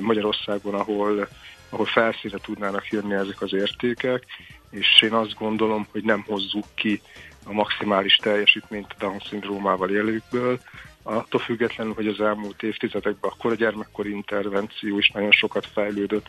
Magyarországon, 0.00 0.74
ahol, 0.74 1.28
ahol 1.68 1.86
felszínre 1.86 2.38
tudnának 2.38 2.88
jönni 2.88 3.14
ezek 3.14 3.40
az 3.40 3.52
értékek, 3.52 4.24
és 4.70 5.02
én 5.02 5.12
azt 5.12 5.38
gondolom, 5.38 5.86
hogy 5.90 6.04
nem 6.04 6.24
hozzuk 6.26 6.66
ki 6.74 7.00
a 7.44 7.52
maximális 7.52 8.16
teljesítményt 8.16 8.92
a 8.92 8.94
Down-szindrómával 8.98 9.90
élőkből, 9.90 10.60
attól 11.02 11.40
függetlenül, 11.40 11.94
hogy 11.94 12.06
az 12.06 12.20
elmúlt 12.20 12.62
évtizedekben 12.62 13.30
akkor 13.30 13.52
a 13.52 13.54
gyermekkori 13.54 14.10
intervenció 14.10 14.98
is 14.98 15.10
nagyon 15.10 15.30
sokat 15.30 15.66
fejlődött. 15.66 16.28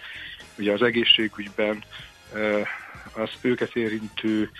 Ugye 0.58 0.71
az 0.71 0.82
egészségügyben 0.82 1.84
az 3.13 3.30
őket 3.41 3.76
érintő 3.76 4.52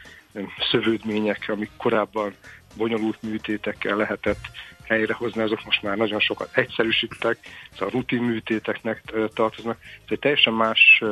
szövődmények, 0.72 1.46
amik 1.48 1.70
korábban 1.78 2.34
bonyolult 2.78 3.22
műtétekkel 3.22 3.96
lehetett 3.96 4.46
helyrehozni, 4.84 5.42
azok 5.42 5.66
most 5.66 5.82
már 5.82 5.98
nagyon 5.98 6.20
sokat 6.20 6.58
egyszerűsítettek, 6.58 7.38
szóval 7.74 7.90
rutin 7.90 8.22
műtéteknek 8.22 9.14
tartoznak. 9.34 9.78
Ez 9.82 10.10
egy 10.10 10.20
teljesen 10.20 10.54
más 10.54 11.04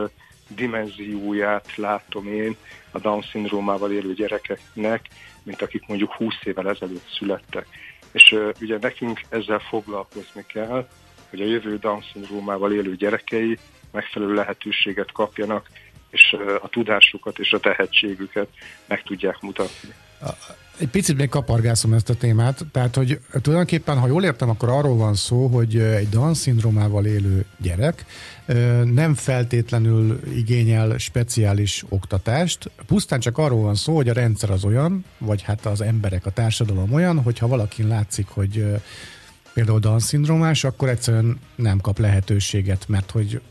dimenzióját 0.47 1.75
látom 1.75 2.27
én 2.27 2.55
a 2.91 2.99
Down-szindrómával 2.99 3.91
élő 3.91 4.13
gyerekeknek, 4.13 5.07
mint 5.43 5.61
akik 5.61 5.87
mondjuk 5.87 6.13
20 6.13 6.33
évvel 6.43 6.69
ezelőtt 6.69 7.09
születtek. 7.17 7.67
És 8.11 8.35
ugye 8.61 8.77
nekünk 8.81 9.21
ezzel 9.29 9.59
foglalkozni 9.59 10.45
kell, 10.47 10.87
hogy 11.29 11.41
a 11.41 11.45
jövő 11.45 11.77
Down-szindrómával 11.77 12.73
élő 12.73 12.95
gyerekei 12.95 13.57
megfelelő 13.91 14.33
lehetőséget 14.33 15.11
kapjanak, 15.11 15.69
és 16.13 16.35
a 16.61 16.67
tudásukat 16.67 17.39
és 17.39 17.53
a 17.53 17.59
tehetségüket 17.59 18.47
meg 18.87 19.03
tudják 19.03 19.41
mutatni. 19.41 19.93
Egy 20.77 20.87
picit 20.87 21.17
még 21.17 21.29
kapargászom 21.29 21.93
ezt 21.93 22.09
a 22.09 22.15
témát, 22.15 22.65
tehát 22.71 22.95
hogy 22.95 23.19
tulajdonképpen, 23.41 23.99
ha 23.99 24.07
jól 24.07 24.23
értem, 24.23 24.49
akkor 24.49 24.69
arról 24.69 24.95
van 24.95 25.13
szó, 25.13 25.47
hogy 25.47 25.77
egy 25.77 26.09
Down-szindrómával 26.09 27.05
élő 27.05 27.45
gyerek 27.57 28.05
nem 28.83 29.13
feltétlenül 29.15 30.19
igényel 30.35 30.97
speciális 30.97 31.83
oktatást, 31.89 32.71
pusztán 32.87 33.19
csak 33.19 33.37
arról 33.37 33.61
van 33.61 33.75
szó, 33.75 33.95
hogy 33.95 34.09
a 34.09 34.13
rendszer 34.13 34.49
az 34.49 34.63
olyan, 34.63 35.05
vagy 35.17 35.41
hát 35.41 35.65
az 35.65 35.81
emberek, 35.81 36.25
a 36.25 36.31
társadalom 36.31 36.93
olyan, 36.93 37.21
hogyha 37.21 37.47
valakin 37.47 37.87
látszik, 37.87 38.27
hogy 38.27 38.65
például 39.53 39.79
Down-szindrómás, 39.79 40.63
akkor 40.63 40.89
egyszerűen 40.89 41.39
nem 41.55 41.79
kap 41.79 41.99
lehetőséget, 41.99 42.87
mert 42.87 43.11
hogy 43.11 43.41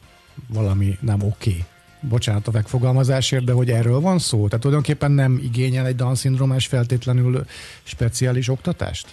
valami 0.48 0.98
nem 1.00 1.22
oké. 1.22 1.50
Okay 1.50 1.64
bocsánat 2.08 2.46
a 2.46 2.50
megfogalmazásért, 2.50 3.44
de 3.44 3.52
hogy 3.52 3.70
erről 3.70 4.00
van 4.00 4.18
szó? 4.18 4.44
Tehát 4.46 4.60
tulajdonképpen 4.60 5.10
nem 5.10 5.40
igényel 5.42 5.86
egy 5.86 5.96
Down-szindrómás 5.96 6.66
feltétlenül 6.66 7.44
speciális 7.82 8.48
oktatást? 8.48 9.08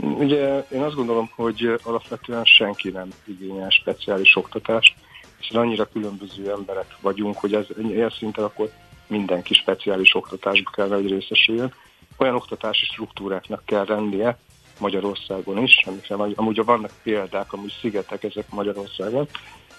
Ugye 0.00 0.58
én 0.58 0.82
azt 0.82 0.94
gondolom, 0.94 1.30
hogy 1.34 1.80
alapvetően 1.82 2.44
senki 2.44 2.88
nem 2.88 3.08
igényel 3.24 3.70
speciális 3.70 4.36
oktatást, 4.36 4.94
és 5.40 5.50
annyira 5.50 5.84
különböző 5.84 6.50
emberek 6.50 6.96
vagyunk, 7.00 7.36
hogy 7.36 7.54
ez 7.54 7.66
ilyen 7.88 8.10
szinten 8.18 8.44
akkor 8.44 8.70
mindenki 9.06 9.54
speciális 9.54 10.14
oktatásba 10.14 10.70
kell, 10.70 10.88
hogy 10.88 11.08
részesüljön. 11.08 11.72
Olyan 12.16 12.34
oktatási 12.34 12.84
struktúráknak 12.84 13.62
kell 13.64 13.84
lennie 13.88 14.38
Magyarországon 14.78 15.62
is, 15.62 15.82
amikre 15.84 16.14
amúgy 16.34 16.64
vannak 16.64 16.90
példák, 17.02 17.52
amúgy 17.52 17.74
szigetek 17.80 18.22
ezek 18.22 18.50
Magyarországon, 18.50 19.28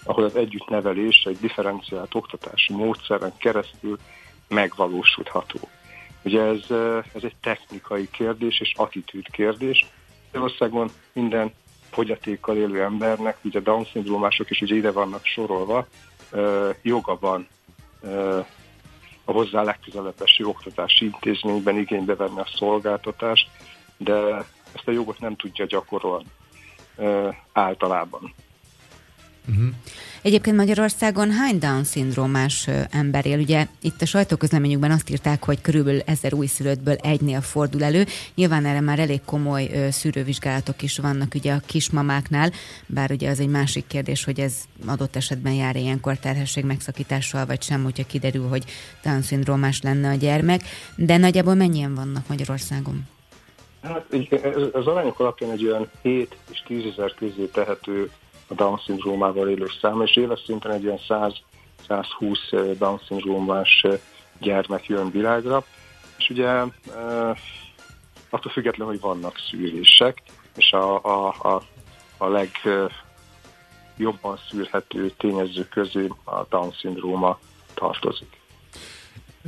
ahol 0.06 0.24
az 0.24 0.36
együttnevelés 0.36 1.24
egy 1.24 1.38
differenciált 1.38 2.16
oktatási 2.16 2.74
módszeren 2.74 3.34
keresztül 3.38 3.98
megvalósítható. 4.48 5.60
Ugye 6.24 6.42
ez, 6.42 6.72
ez 7.14 7.24
egy 7.24 7.36
technikai 7.42 8.10
kérdés 8.12 8.60
és 8.60 8.74
attitűd 8.76 9.30
kérdés. 9.32 9.86
Magyarországon 10.26 10.90
minden 11.14 11.54
fogyatékkal 11.90 12.58
élő 12.58 12.84
embernek, 12.84 13.38
ugye 13.44 13.60
Down-szindrómások 13.60 14.50
is 14.50 14.62
ugye 14.62 14.76
ide 14.76 14.92
vannak 14.92 15.26
sorolva, 15.26 15.88
joga 16.82 17.18
van 17.20 17.48
a 19.26 19.32
hozzá 19.32 19.62
legközelebb 19.64 20.22
eső 20.22 20.46
oktatási 20.46 21.06
intézményben 21.06 21.78
igénybe 21.78 22.16
venni 22.16 22.40
a 22.40 22.48
szolgáltatást, 22.56 23.50
de 23.98 24.14
ezt 24.74 24.88
a 24.88 24.92
jogot 24.92 25.20
nem 25.20 25.36
tudja 25.36 25.66
gyakorolni 25.66 26.32
általában. 27.54 28.34
Uh-huh. 29.50 29.66
Egyébként 30.26 30.58
Magyarországon 30.58 31.32
hány 31.32 31.60
Down-szindrómás 31.60 32.70
ember 32.92 33.26
él? 33.26 33.40
Ugye 33.40 33.68
itt 33.82 34.02
a 34.02 34.06
sajtóközleményükben 34.06 34.92
azt 34.92 35.10
írták, 35.10 35.44
hogy 35.44 35.62
körülbelül 35.62 36.02
ezer 36.06 36.34
újszülöttből 36.34 36.96
egynél 36.96 37.42
fordul 37.42 37.84
elő. 37.84 38.06
Nyilván 38.36 38.66
erre 38.66 38.82
már 38.82 39.00
elég 39.00 39.22
komoly 39.26 39.70
ö, 39.74 39.90
szűrővizsgálatok 39.90 40.82
is 40.82 40.98
vannak 40.98 41.36
ugye 41.36 41.54
a 41.54 41.62
kismamáknál, 41.66 42.52
bár 42.86 43.12
ugye 43.12 43.30
az 43.30 43.40
egy 43.40 43.48
másik 43.48 43.88
kérdés, 43.88 44.24
hogy 44.24 44.40
ez 44.40 44.54
adott 44.86 45.16
esetben 45.16 45.54
jár 45.54 45.76
ilyenkor 45.76 46.18
terhesség 46.18 46.66
megszakítással, 46.66 47.46
vagy 47.46 47.62
sem, 47.62 47.84
hogyha 47.84 48.06
kiderül, 48.06 48.48
hogy 48.48 48.64
Down-szindrómás 49.04 49.82
lenne 49.82 50.10
a 50.10 50.16
gyermek. 50.16 50.62
De 50.96 51.18
nagyjából 51.18 51.56
mennyien 51.56 51.96
vannak 51.96 52.28
Magyarországon? 52.28 53.08
Hát 53.82 54.06
az 54.72 54.88
arányok 54.88 55.20
alapján 55.20 55.52
egy 55.52 55.66
olyan 55.66 55.90
7 56.02 56.36
és 56.52 56.64
10 56.68 56.84
ezer 56.92 57.14
közé 57.14 57.46
tehető 57.46 58.10
a 58.48 58.54
Down-szindrómával 58.54 59.50
élő 59.50 59.68
szám, 59.82 60.02
és 60.02 60.16
éves 60.16 60.42
szinten 60.46 60.72
egy 60.72 60.84
ilyen 60.84 61.00
100-120 61.88 62.76
Down-szindrómás 62.78 63.86
gyermek 64.40 64.86
jön 64.86 65.12
világra, 65.12 65.64
és 66.18 66.30
ugye 66.30 66.48
attól 68.30 68.52
függetlenül, 68.52 68.94
hogy 68.94 69.02
vannak 69.02 69.36
szűrések, 69.50 70.22
és 70.56 70.72
a, 70.72 71.04
a, 71.04 71.28
a, 71.28 71.62
a 72.18 72.28
legjobban 72.28 72.90
szűrhető 74.50 75.12
tényező 75.18 75.68
közé 75.68 76.08
a 76.24 76.46
Down-szindróma 76.50 77.40
tartozik. 77.74 78.44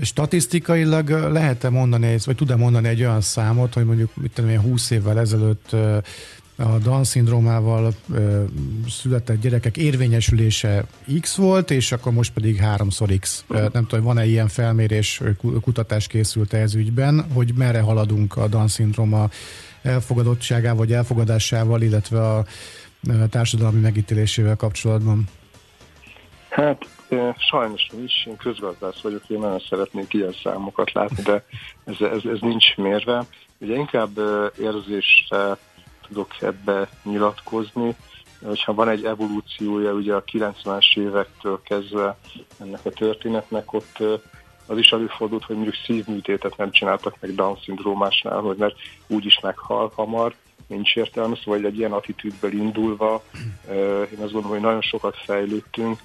Statisztikailag 0.01 1.09
lehet-e 1.09 1.69
mondani, 1.69 2.17
vagy 2.25 2.35
tud-e 2.35 2.55
mondani 2.55 2.87
egy 2.87 2.99
olyan 2.99 3.21
számot, 3.21 3.73
hogy 3.73 3.85
mondjuk 3.85 4.15
mit 4.15 4.33
tudom, 4.33 4.61
20 4.61 4.89
évvel 4.89 5.19
ezelőtt 5.19 5.75
a 6.57 6.77
Down-szindrómával 6.77 7.93
született 8.89 9.41
gyerekek 9.41 9.77
érvényesülése 9.77 10.85
X 11.21 11.35
volt, 11.35 11.71
és 11.71 11.91
akkor 11.91 12.13
most 12.13 12.33
pedig 12.33 12.55
háromszor 12.55 13.09
X. 13.19 13.45
Nem 13.47 13.85
tudom, 13.87 14.05
van-e 14.05 14.25
ilyen 14.25 14.47
felmérés, 14.47 15.21
kutatás 15.61 16.07
készült 16.07 16.53
ez 16.53 16.75
ügyben, 16.75 17.25
hogy 17.33 17.53
merre 17.55 17.81
haladunk 17.81 18.37
a 18.37 18.47
Down-szindróma 18.47 19.29
elfogadottságával, 19.81 20.77
vagy 20.77 20.93
elfogadásával, 20.93 21.81
illetve 21.81 22.21
a 22.21 22.45
társadalmi 23.29 23.79
megítélésével 23.79 24.55
kapcsolatban? 24.55 25.23
Hát 26.49 26.85
sajnos 27.49 27.89
nincs, 27.91 28.25
én 28.25 28.35
közgazdász 28.35 29.01
vagyok, 29.01 29.21
én 29.27 29.39
nagyon 29.39 29.61
szeretnék 29.69 30.13
ilyen 30.13 30.35
számokat 30.43 30.91
látni, 30.91 31.23
de 31.23 31.45
ez, 31.85 31.95
ez, 31.99 32.21
ez 32.33 32.39
nincs 32.39 32.75
mérve. 32.75 33.25
Ugye 33.59 33.75
inkább 33.75 34.19
érzésre 34.61 35.57
tudok 36.07 36.41
ebbe 36.41 36.89
nyilatkozni, 37.03 37.95
hogyha 38.45 38.73
van 38.73 38.89
egy 38.89 39.05
evolúciója 39.05 39.91
ugye 39.91 40.13
a 40.13 40.23
90-es 40.23 40.97
évektől 40.97 41.61
kezdve 41.63 42.17
ennek 42.59 42.85
a 42.85 42.89
történetnek, 42.89 43.73
ott 43.73 43.97
az 44.65 44.77
is 44.77 44.91
előfordult, 44.91 45.43
hogy 45.43 45.55
mondjuk 45.55 45.75
szívműtétet 45.85 46.57
nem 46.57 46.71
csináltak 46.71 47.15
meg 47.19 47.35
Down-szindrómásnál, 47.35 48.39
hogy 48.39 48.57
mert 48.57 48.75
úgyis 49.07 49.39
meghal 49.39 49.91
hamar, 49.95 50.33
nincs 50.67 50.95
értelme, 50.95 51.35
szóval 51.43 51.65
egy 51.65 51.77
ilyen 51.77 51.91
attitűdből 51.91 52.51
indulva, 52.51 53.23
én 54.11 54.19
azt 54.19 54.31
gondolom, 54.31 54.49
hogy 54.49 54.61
nagyon 54.61 54.81
sokat 54.81 55.17
fejlődtünk, 55.17 55.99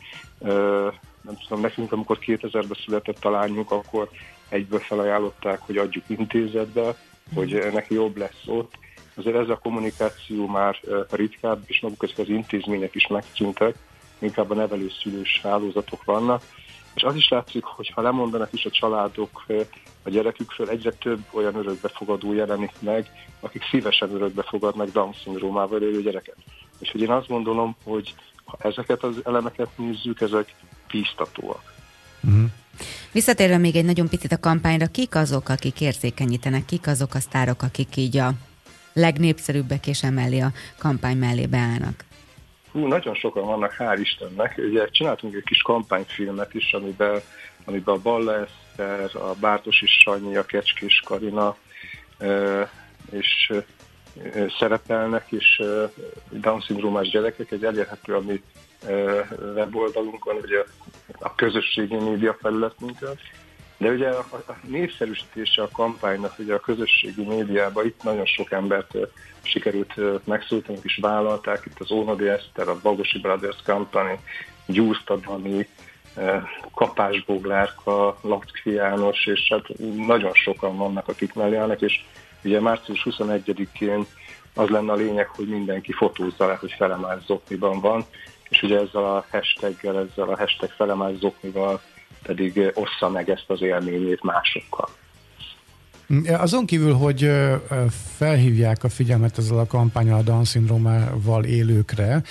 nem 1.23 1.37
tudom, 1.47 1.61
nekünk 1.61 1.93
amikor 1.93 2.19
2000-ben 2.21 2.79
született 2.85 3.25
a 3.25 3.31
lányunk, 3.31 3.71
akkor 3.71 4.09
egyből 4.49 4.81
felajánlották, 4.81 5.61
hogy 5.61 5.77
adjuk 5.77 6.05
intézetbe, 6.07 6.97
hogy 7.35 7.69
neki 7.73 7.95
jobb 7.95 8.17
lesz 8.17 8.43
ott, 8.47 8.75
azért 9.15 9.37
ez 9.37 9.49
a 9.49 9.59
kommunikáció 9.59 10.47
már 10.47 10.81
ritkább, 11.11 11.63
és 11.67 11.81
maguk 11.81 12.03
ezek 12.03 12.19
az 12.19 12.29
intézmények 12.29 12.95
is 12.95 13.07
megszűntek, 13.07 13.75
inkább 14.19 14.51
a 14.51 14.55
nevelőszülős 14.55 15.41
hálózatok 15.43 16.05
vannak, 16.05 16.43
és 16.95 17.03
az 17.03 17.17
is 17.17 17.29
látszik, 17.29 17.65
hogy 17.65 17.89
ha 17.89 18.03
lemondanak 18.03 18.53
is 18.53 18.65
a 18.65 18.71
családok 18.71 19.45
a 20.03 20.11
gyerekükről, 20.11 20.69
egyre 20.69 20.91
több 20.91 21.21
olyan 21.31 21.55
örökbefogadó 21.55 22.33
jelenik 22.33 22.73
meg, 22.79 23.11
akik 23.41 23.63
szívesen 23.71 24.11
örökbefogadnak 24.11 24.91
Down-szindrómával 24.91 25.83
élő 25.83 26.03
gyereket. 26.03 26.37
És 26.79 26.91
hogy 26.91 27.01
én 27.01 27.11
azt 27.11 27.29
gondolom, 27.29 27.77
hogy 27.85 28.15
ha 28.45 28.57
ezeket 28.61 29.03
az 29.03 29.17
elemeket 29.25 29.69
nézzük, 29.77 30.21
ezek 30.21 30.55
bíztatóak. 30.91 31.75
Uh-huh. 32.23 32.45
Visszatérve 33.13 33.59
még 33.59 33.77
egy 33.77 33.85
nagyon 33.85 34.09
picit 34.09 34.33
a 34.33 34.41
kampányra, 34.41 34.87
kik 34.87 35.15
azok, 35.15 35.49
akik 35.49 35.81
érzékenyítenek, 35.81 36.65
kik 36.65 36.87
azok 36.87 37.15
a 37.15 37.21
sztárok, 37.21 37.63
akik 37.63 37.97
így 37.97 38.17
a 38.17 38.33
legnépszerűbbek 38.93 39.87
és 39.87 40.03
emellé 40.03 40.41
a 40.41 40.53
kampány 40.79 41.17
mellé 41.17 41.47
beállnak? 41.47 42.05
Hú, 42.73 42.87
nagyon 42.87 43.15
sokan 43.15 43.45
vannak, 43.45 43.75
hál' 43.79 43.99
Istennek. 44.01 44.55
Ugye 44.59 44.89
csináltunk 44.91 45.35
egy 45.35 45.45
kis 45.45 45.63
kampányfilmet 45.63 46.55
is, 46.55 46.73
amiben, 46.73 47.21
amiben 47.65 47.95
a 47.95 47.99
Balla 47.99 48.35
Eszter, 48.35 49.11
a 49.17 49.35
Bártosi 49.41 49.87
Sanyi, 49.87 50.37
a 50.37 50.45
Kecskés 50.45 51.03
Karina 51.05 51.57
és 53.11 53.53
szerepelnek, 54.59 55.25
és 55.29 55.63
Down-szindrómás 56.31 57.09
gyerekek, 57.09 57.51
egy 57.51 57.65
elérhető 57.65 58.15
a 58.15 58.21
mi 58.21 58.43
weboldalunkon, 59.55 60.37
ugye 60.37 60.65
a 61.19 61.35
közösségi 61.35 61.97
média 61.97 62.37
felületünkön, 62.41 63.19
de 63.83 63.91
ugye 63.91 64.09
a, 64.09 64.25
a 64.47 64.53
népszerűsítése 64.67 65.63
a 65.63 65.69
kampánynak 65.73 66.39
ugye 66.39 66.55
a 66.55 66.61
közösségi 66.61 67.25
médiában 67.25 67.87
itt 67.87 68.03
nagyon 68.03 68.27
sok 68.27 68.53
embert 68.53 68.97
sikerült 69.43 69.95
megszólítani, 70.25 70.79
és 70.83 70.99
vállalták, 71.01 71.63
itt 71.67 71.81
az 71.81 71.91
Ónodi 71.91 72.29
Eszter, 72.29 72.69
a 72.69 72.81
Bagosi 72.83 73.19
Brothers 73.19 73.57
Company, 73.65 74.19
Gyurta 74.67 75.17
Dani, 75.17 75.69
Kapás 76.75 77.25
Boglárka, 77.25 78.19
Latki 78.21 78.71
János, 78.71 79.27
és 79.27 79.49
hát 79.51 79.79
nagyon 80.07 80.33
sokan 80.33 80.77
vannak, 80.77 81.09
akik 81.09 81.35
mellé 81.35 81.57
állnak, 81.57 81.81
és 81.81 82.05
ugye 82.45 82.61
március 82.61 83.07
21-én 83.11 84.07
az 84.55 84.69
lenne 84.69 84.93
a 84.93 84.97
lényeg, 84.97 85.27
hogy 85.27 85.49
mindenki 85.49 85.93
fotózza 85.93 86.47
le, 86.47 86.55
hogy 86.55 86.75
felemás 86.79 87.25
zokniban 87.25 87.81
van, 87.81 88.05
és 88.49 88.63
ugye 88.63 88.79
ezzel 88.79 89.05
a 89.05 89.27
hashtaggel, 89.31 89.99
ezzel 89.99 90.29
a 90.29 90.37
hashtag 90.37 90.71
felemás 90.71 91.15
zoknival 91.17 91.81
pedig 92.23 92.73
ossza 92.75 93.09
meg 93.09 93.31
ezt 93.31 93.45
az 93.47 93.63
élményét 93.63 94.23
másokkal. 94.23 94.89
Azon 96.29 96.67
kívül, 96.67 96.93
hogy 96.93 97.31
felhívják 98.17 98.85
a 98.85 98.89
figyelmet 98.89 99.39
ezzel 99.39 99.59
a 99.59 99.67
kampányal 99.67 100.19
a 100.19 100.23
Down-szindrómával 100.23 101.45
élőkre, 101.45 102.23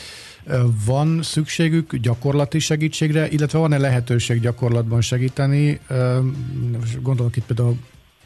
van 0.85 1.21
szükségük 1.21 1.95
gyakorlati 1.95 2.59
segítségre, 2.59 3.27
illetve 3.29 3.59
van-e 3.59 3.77
lehetőség 3.77 4.39
gyakorlatban 4.39 5.01
segíteni? 5.01 5.79
Gondolok 7.01 7.35
itt 7.35 7.45
például 7.45 7.75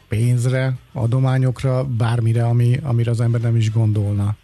pénzre, 0.08 0.72
adományokra, 0.92 1.84
bármire, 1.84 2.44
ami, 2.44 2.80
amire 2.82 3.10
az 3.10 3.20
ember 3.20 3.40
nem 3.40 3.56
is 3.56 3.72
gondolna. 3.72 4.34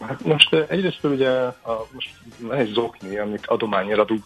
Hát 0.00 0.24
most 0.24 0.54
egyrészt 0.68 1.04
ugye 1.04 1.30
a, 1.30 1.86
most 1.92 2.10
egy 2.50 2.72
zokni, 2.72 3.18
amit 3.18 3.46
adományra 3.46 4.02
adunk 4.02 4.24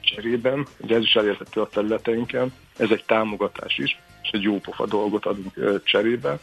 cserében, 0.00 0.66
ugye 0.78 0.96
ez 0.96 1.02
is 1.02 1.14
elérhető 1.14 1.60
a 1.60 1.68
területeinken, 1.68 2.52
ez 2.76 2.90
egy 2.90 3.04
támogatás 3.04 3.78
is, 3.78 4.00
és 4.22 4.30
egy 4.30 4.42
jó 4.42 4.58
pofa 4.58 4.86
dolgot 4.86 5.26
adunk 5.26 5.82
cserébe, 5.84 6.38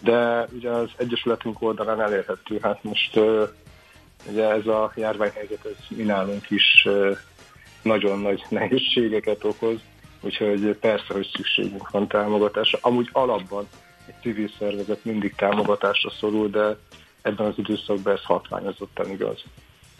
de 0.00 0.46
ugye 0.52 0.70
az 0.70 0.90
Egyesületünk 0.96 1.62
oldalán 1.62 2.00
elérhető, 2.00 2.58
hát 2.62 2.84
most 2.84 3.20
ugye 4.30 4.48
ez 4.50 4.66
a 4.66 4.92
járványhelyzet, 4.96 5.64
ez 5.64 5.96
mi 5.96 6.02
nálunk 6.02 6.50
is 6.50 6.88
nagyon 7.82 8.18
nagy 8.18 8.42
nehézségeket 8.60 9.44
okoz, 9.44 9.78
úgyhogy 10.20 10.76
persze, 10.80 11.12
hogy 11.12 11.30
szükségünk 11.34 11.90
van 11.90 12.08
támogatásra. 12.08 12.78
Amúgy 12.82 13.08
alapban 13.12 13.68
egy 14.06 14.14
civil 14.20 14.50
szervezet 14.58 15.04
mindig 15.04 15.34
támogatásra 15.34 16.10
szorul, 16.10 16.48
de 16.48 16.76
ebben 17.22 17.46
az 17.46 17.54
időszakban 17.56 18.12
ez 18.12 18.22
hatványozottan 18.24 19.10
igaz. 19.10 19.44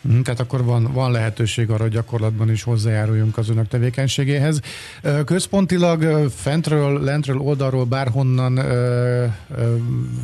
Mhm, 0.03 0.21
tehát 0.21 0.41
akkor 0.41 0.65
van, 0.65 0.93
van 0.93 1.11
lehetőség 1.11 1.71
arra, 1.71 1.83
hogy 1.83 1.93
gyakorlatban 1.93 2.51
is 2.51 2.63
hozzájáruljunk 2.63 3.39
az 3.39 3.49
önök 3.49 3.69
tevékenységéhez. 3.69 4.61
Központilag 5.25 6.29
fentről, 6.31 7.01
lentről, 7.01 7.39
oldalról, 7.39 7.85
bárhonnan 7.85 8.61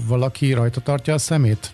valaki 0.07 0.53
rajta 0.53 0.81
tartja 0.81 1.15
a 1.15 1.19
szemét 1.19 1.73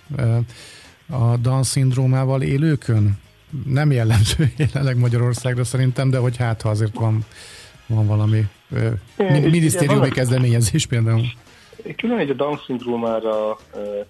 a 1.08 1.36
Down-szindrómával 1.36 2.42
élőkön? 2.42 3.18
Nem 3.66 3.92
jellemző 3.92 4.52
jelenleg 4.72 4.96
Magyarországra 4.96 5.64
szerintem, 5.64 6.10
de 6.10 6.18
hogy 6.18 6.36
hát 6.36 6.62
ha 6.62 6.68
azért 6.68 6.94
van, 6.94 7.24
van 7.86 8.06
valami 8.06 8.44
minisztériumi 9.50 10.08
kezdeményezés 10.08 10.86
például. 10.86 11.22
Külön 11.96 12.18
egy 12.18 12.30
a 12.30 12.34
Down-szindrómára 12.34 13.58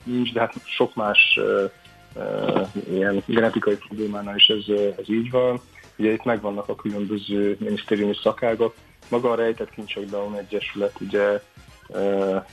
nincs, 0.04 0.32
de 0.32 0.40
hát 0.40 0.54
sok 0.64 0.94
más 0.94 1.38
ilyen 2.90 3.22
genetikai 3.26 3.76
problémánál 3.76 4.36
is 4.36 4.48
ez, 4.48 4.76
ez 4.98 5.10
így 5.10 5.30
van. 5.30 5.60
Ugye 5.96 6.12
itt 6.12 6.24
megvannak 6.24 6.68
a 6.68 6.74
különböző 6.74 7.56
minisztériumi 7.60 8.14
szakágok. 8.22 8.74
Maga 9.08 9.30
a 9.30 9.34
Rejtett 9.34 9.70
Kincsek 9.70 10.04
Down 10.04 10.34
Egyesület 10.34 11.00
ugye 11.00 11.42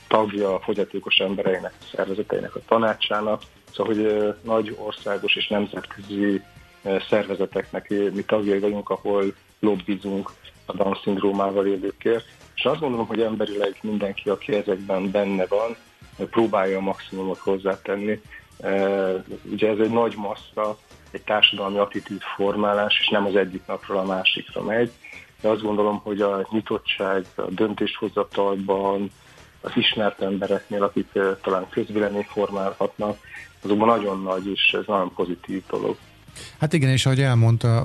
tagja 0.08 0.54
a 0.54 0.60
fogyatékos 0.60 1.16
embereinek, 1.16 1.72
szervezeteinek 1.94 2.54
a 2.54 2.60
tanácsának, 2.66 3.42
szóval, 3.74 3.94
hogy 3.94 4.34
nagy 4.42 4.76
országos 4.78 5.36
és 5.36 5.48
nemzetközi 5.48 6.42
szervezeteknek 7.08 7.88
mi 7.88 8.24
tagjai 8.26 8.58
vagyunk, 8.58 8.90
ahol 8.90 9.34
lobbizunk 9.58 10.30
a 10.66 10.72
Down-szindrómával 10.72 11.66
élőkért. 11.66 12.24
És 12.54 12.64
azt 12.64 12.80
gondolom, 12.80 13.06
hogy 13.06 13.20
emberileg 13.20 13.76
mindenki, 13.82 14.28
aki 14.28 14.54
ezekben 14.54 15.10
benne 15.10 15.46
van, 15.46 15.76
próbálja 16.30 16.78
a 16.78 16.80
maximumot 16.80 17.38
hozzátenni. 17.38 18.20
Ugye 19.52 19.68
ez 19.68 19.78
egy 19.78 19.90
nagy 19.90 20.14
massza, 20.16 20.78
egy 21.10 21.22
társadalmi 21.22 21.78
attitűdformálás, 21.78 22.98
és 23.00 23.08
nem 23.08 23.26
az 23.26 23.36
egyik 23.36 23.66
napról 23.66 23.98
a 23.98 24.04
másikra 24.04 24.62
megy. 24.62 24.90
De 25.40 25.48
azt 25.48 25.62
gondolom, 25.62 26.00
hogy 26.04 26.20
a 26.20 26.46
nyitottság, 26.50 27.26
a 27.34 27.42
döntéshozatalban, 27.48 29.10
az 29.60 29.70
ismert 29.74 30.20
embereknél, 30.20 30.82
akik 30.82 31.18
talán 31.42 31.68
közvélemény 31.68 32.26
formálhatnak, 32.28 33.18
azokban 33.62 33.88
nagyon 33.88 34.22
nagy, 34.22 34.46
és 34.46 34.72
ez 34.72 34.84
nagyon 34.86 35.12
pozitív 35.14 35.62
dolog. 35.70 35.96
Hát 36.58 36.72
igen, 36.72 36.90
és 36.90 37.06
ahogy 37.06 37.20
elmondta, 37.20 37.80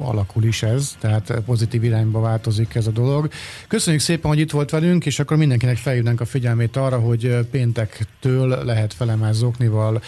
alakul 0.00 0.44
is 0.44 0.62
ez, 0.62 0.96
tehát 1.00 1.34
pozitív 1.46 1.84
irányba 1.84 2.20
változik 2.20 2.74
ez 2.74 2.86
a 2.86 2.90
dolog. 2.90 3.28
Köszönjük 3.68 4.02
szépen, 4.02 4.30
hogy 4.30 4.40
itt 4.40 4.50
volt 4.50 4.70
velünk, 4.70 5.06
és 5.06 5.18
akkor 5.18 5.36
mindenkinek 5.36 5.76
felhívnánk 5.76 6.20
a 6.20 6.24
figyelmét 6.24 6.76
arra, 6.76 6.98
hogy 6.98 7.38
péntektől 7.50 8.64
lehet 8.64 8.94
felemás 8.94 9.34
zoknival 9.34 10.02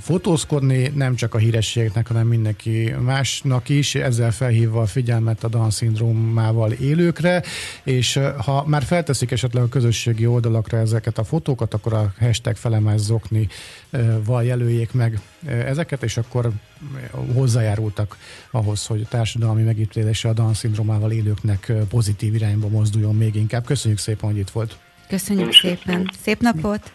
fotózkodni, 0.00 0.92
nem 0.94 1.14
csak 1.14 1.34
a 1.34 1.38
hírességeknek, 1.38 2.06
hanem 2.06 2.26
mindenki 2.26 2.94
másnak 3.00 3.68
is, 3.68 3.94
ezzel 3.94 4.30
felhívva 4.30 4.80
a 4.80 4.86
figyelmet 4.86 5.44
a 5.44 5.48
Down-szindrómával 5.48 6.72
élőkre, 6.72 7.42
és 7.82 8.20
ha 8.44 8.64
már 8.66 8.82
felteszik 8.82 9.30
esetleg 9.30 9.62
a 9.62 9.68
közösségi 9.68 10.26
oldalakra 10.26 10.78
ezeket 10.78 11.18
a 11.18 11.24
fotókat, 11.24 11.74
akkor 11.74 11.92
a 11.92 12.12
hashtag 12.18 12.56
felemás 12.56 13.00
zoknival 13.92 14.44
jelöljék 14.44 14.92
meg 14.92 15.20
ezeket, 15.46 16.02
és 16.02 16.16
akkor 16.16 16.50
hozzájárultak 17.34 18.16
ahhoz, 18.50 18.86
hogy 18.86 19.00
a 19.00 19.08
társadalmi 19.08 19.62
megítélése 19.62 20.28
a 20.28 20.32
Down-szindrómával 20.32 21.12
élőknek 21.12 21.72
pozitív 21.88 22.34
irányba 22.34 22.68
mozduljon 22.68 23.16
még 23.16 23.34
inkább. 23.34 23.64
Köszönjük 23.64 24.00
szépen, 24.00 24.30
hogy 24.30 24.38
itt 24.38 24.50
volt. 24.50 24.78
Köszönjük 25.08 25.52
szépen. 25.52 26.10
Szép 26.22 26.40
napot! 26.40 26.92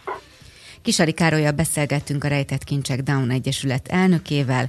Kisari 0.81 1.11
Károlyjal 1.11 1.51
beszélgettünk 1.51 2.23
a 2.23 2.27
Rejtett 2.27 2.63
Kincsek 2.63 3.01
Down 3.01 3.31
Egyesület 3.31 3.87
elnökével. 3.87 4.65